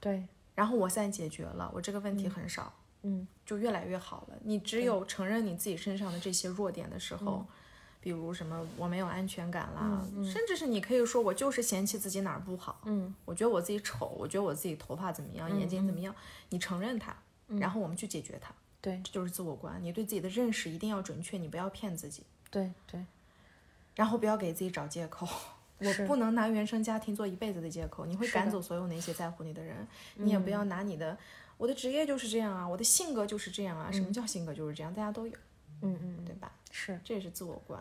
[0.00, 0.26] 对，
[0.58, 4.36] 然后我现在解决了，我这个问题很少，嗯，就越来越好了。
[4.42, 7.46] 你只有承认你自己身上的这些弱点的时候。
[8.00, 16.14] 比如什么我没有安全感啦，甚至是你可以说我就是嫌弃自己哪儿不好，嗯，我觉得我自己丑，我觉得我自己头发怎么样，眼睛怎么样，
[16.48, 17.14] 你承认它，
[17.48, 19.82] 然后我们去解决它，对这就是自我观。
[19.82, 23.04] 你对自己的认识一定要准确，你不要骗自己，对对，
[23.96, 25.26] 然后不要给自己找借口。
[25.78, 29.86] 我不能拿原生家庭做一辈子的借口，你会赶走所有那些在乎你的人。
[30.16, 31.16] 你也不要拿你的，
[31.56, 33.90] 我的职业就是这样啊，我的性格就是这样啊。
[33.90, 34.92] 什么叫性格就是这样？
[34.92, 35.32] 大家都有，
[35.82, 36.52] 嗯嗯，对吧？
[36.70, 37.80] 是，这也是自我观。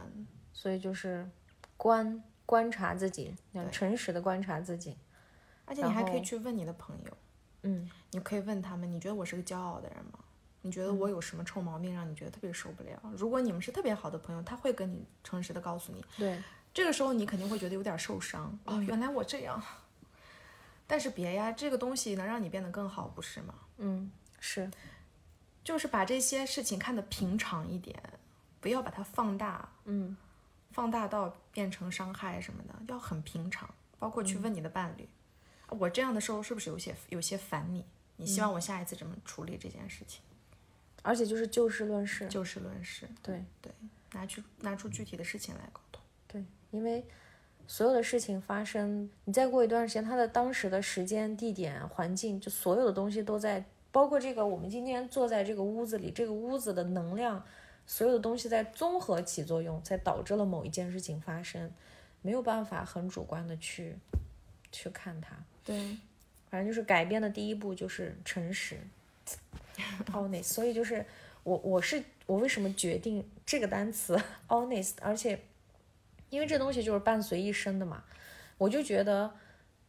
[0.53, 1.27] 所以就是
[1.75, 4.95] 观观察自己，要诚实的观察自己。
[5.65, 7.17] 而且你还可以去问你的朋友，
[7.63, 10.19] 嗯，你可以问他们，你觉得我是个骄傲的人吗？
[10.61, 12.99] 你觉得我有什么臭毛病让你觉得特别受不了？
[13.15, 16.03] 如果你们是特别好的朋友，他会跟你诚实的告诉你。
[16.17, 16.41] 对，
[16.77, 18.55] 这个时候你肯定会觉得有点受伤。
[18.65, 19.59] 哦，原来我这样。
[20.85, 23.55] 但是别呀，这个东西能让你变得更好，不是吗？
[23.77, 24.69] 嗯，是，
[25.63, 27.99] 就是把这些事情看得平常一点，
[28.61, 30.15] 不要把它放大，嗯，
[30.69, 33.67] 放大到变成伤害什么的，要很平常。
[33.97, 35.09] 包括去问你的伴侣，
[35.65, 37.83] 啊我这样的时候是不是有些有些烦你？
[38.17, 40.21] 你希望我下一次怎么处理这件事情？
[41.01, 42.27] 而且就是就事论事。
[42.27, 43.73] 就事论事，对对，
[44.11, 45.67] 拿去拿出具体的事情来
[46.77, 47.03] 因为
[47.67, 57.43] 所有的事情发生，你再过一段时间，它的当时的时间、地点、环境，就所有的东西都在，包括这个我们今天坐在这个屋子里，这个屋子的能量，
[57.87, 61.69] 所有的东西在综合起作用，才导致了某一件事情发生，
[62.21, 63.95] 没有办法很主观的去
[64.71, 65.35] 去看它。
[65.65, 65.97] 对，
[66.49, 68.77] 反正就是改变的第一步就是诚实
[70.13, 70.43] ，honest。
[70.43, 71.03] 所以就是
[71.43, 74.17] 我我是我为什么决定这个单词
[74.47, 75.37] honest，而且
[76.29, 78.03] 因为这东西就是伴随一生的嘛，
[78.57, 79.31] 我就觉得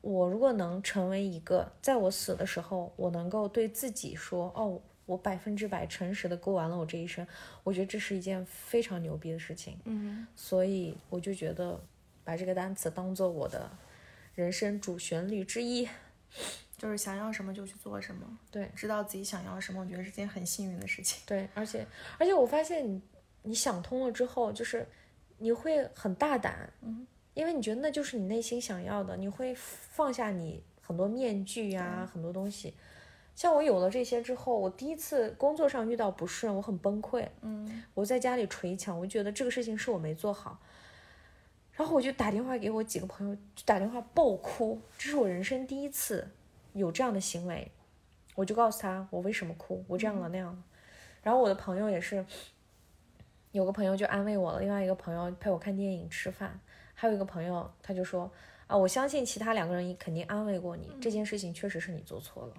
[0.00, 7.26] 我如果能成为一个，在我死的时候，我能够对自己说，哦，我百分之百诚实的过完了我这一生，
[7.64, 9.78] 我觉得这是一件非常牛逼的事情。
[9.84, 11.80] 嗯，所以我就觉得
[12.24, 13.70] 把这个单词当做我的
[14.34, 15.88] 人生主旋律之一。
[16.78, 21.20] 就是想要什么就去做什么，对，知道自己想要什么，我觉得是件很幸运的事情。
[21.26, 21.84] 对，而且
[22.18, 23.02] 而且我发现你
[23.42, 24.86] 你想通了之后，就是
[25.38, 32.74] 你会很大胆，嗯，因为你觉得那就是你内心想要的，你会放下你很多面具呀、很多东西。
[33.34, 40.58] 像我有了这些之后，我第一次工作上遇到不顺，我很崩溃，嗯，我在家里捶墙，我觉得这个事情是我没做好。
[41.74, 46.28] 然后我就打电话给我几个朋友，就打电话爆哭，这是我人生第一次
[46.72, 47.70] 有这样的行为。
[48.34, 50.58] 我就告诉他我为什么哭，我这样了那样了。
[51.22, 52.26] 然后我的朋友也是，
[53.52, 56.60] 有个朋友就安慰我了，另外一个朋友陪我看电影吃饭，
[56.94, 58.30] 还有一个朋友他就说
[58.66, 62.54] 啊，我相信其他两个人肯定安慰过你，这件事情确实是你做错了，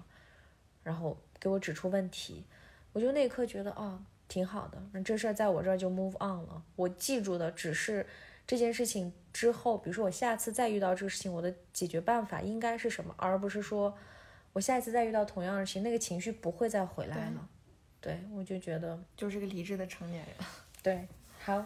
[0.82, 2.44] 然后给我指出问题，
[2.92, 8.04] 我就那一刻觉得啊，挺好的，那这事儿在我这儿就 move on 了，我记住的只是
[8.46, 13.96] 这件事情之后，比如说我下次再遇到这个事情，我的解决办法应该是什么，而不是说
[14.52, 17.48] 我下一次再遇到同样的事情，那个情绪不会再回来了。
[18.00, 20.34] 对，我就觉得就是个理智的成年人。
[20.82, 21.06] 对，
[21.44, 21.62] 好，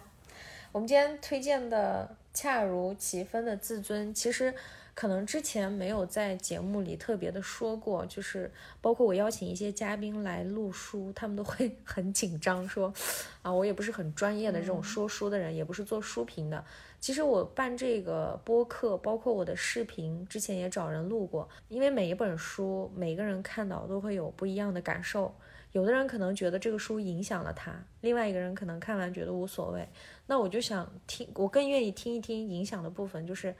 [0.72, 4.52] 我们今天推荐的《恰如其分的自尊》，其实
[4.92, 8.50] 可能之前没有在节目里特别的说过，就是
[8.82, 12.92] 包括我邀请一些嘉宾来录书，他们都会很紧张，说
[13.42, 16.64] 啊，我也不是很专业的这种说书的人，也不是做书评的。
[16.98, 25.32] 其实我办这个播客，包括我的视频，之前也找人录过，因为每一本书，每个人看到都会有不一样的感受。
[25.74, 29.88] 有的人可能觉得这个书影响了他，另外一个人可能看完觉得无所谓。
[30.24, 33.52] 那我就想听，我更愿意听一听影响的部分，就是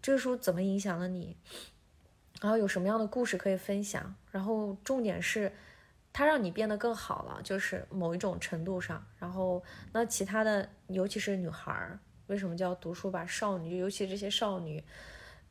[0.00, 1.36] 这个书怎么影响了你，
[2.40, 4.14] 然后有什么样的故事可以分享。
[4.30, 5.52] 然后重点是，
[6.12, 9.04] 它让你变得更好了，就是某一种程度上。
[9.18, 9.60] 然后
[9.92, 11.98] 那其他的，尤其是女孩儿，
[12.28, 13.78] 为什么叫读书吧少女？
[13.78, 14.80] 尤其这些少女。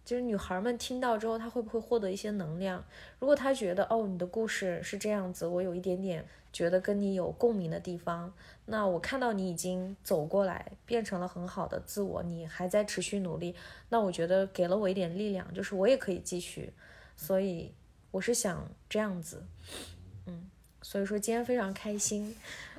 [0.05, 2.83] 就是女孩们听到之后，她会不会获得一些能量？
[3.19, 8.33] 如果她觉得哦，你的故事是这样子，我有一点点觉得跟你有共鸣的地方，
[8.65, 13.53] 那我看到你已经走过来，变成了很好的自我，你还在持续努力，
[13.89, 16.73] 那我觉得给了我一点力量，就是我也可以继续。
[17.15, 17.71] 所以
[18.11, 19.43] 我是想这样子，
[20.25, 20.49] 嗯，
[20.81, 22.35] 所以说今天非常开心，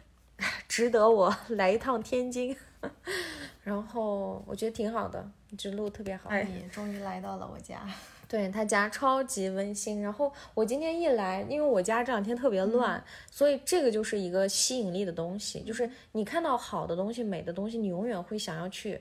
[0.66, 2.56] 值得我来一趟天津。
[3.62, 6.30] 然后我觉得挺好的，这路特别好。
[6.32, 7.86] 你终于来到了我家，
[8.26, 10.00] 对他家超级温馨。
[10.00, 19.00] 然后我今天一来，因为我家这两天特别乱，所以这个就是一个吸引力的东西，就是你看到好的东西、美的东西，你永远会想要去，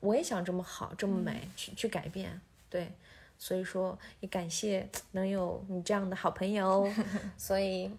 [0.00, 2.40] 我也想这么好、这么美，去去改变。
[2.70, 2.90] 对，
[3.38, 6.90] 所以说也感谢能有你这样的好朋友。
[7.36, 7.90] 所以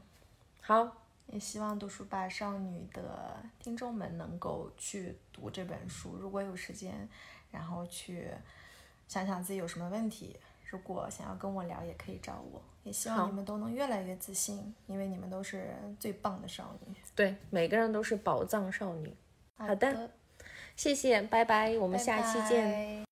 [0.62, 0.96] 好。
[1.32, 7.08] 也希望读书吧少女的听众们能够去读这本书，如果有时间，
[7.52, 8.28] 然后去
[9.08, 10.36] 想想自己有什么问题，
[10.70, 12.62] 如果想要跟我聊，也可以找我。
[12.84, 16.96] 也希望你们都能越来越自信，因为你们都是最棒的少女。
[17.14, 19.14] 对，每个人都是宝藏少女。
[19.58, 20.10] 好的，
[20.76, 23.06] 谢谢，拜拜，我们下期见。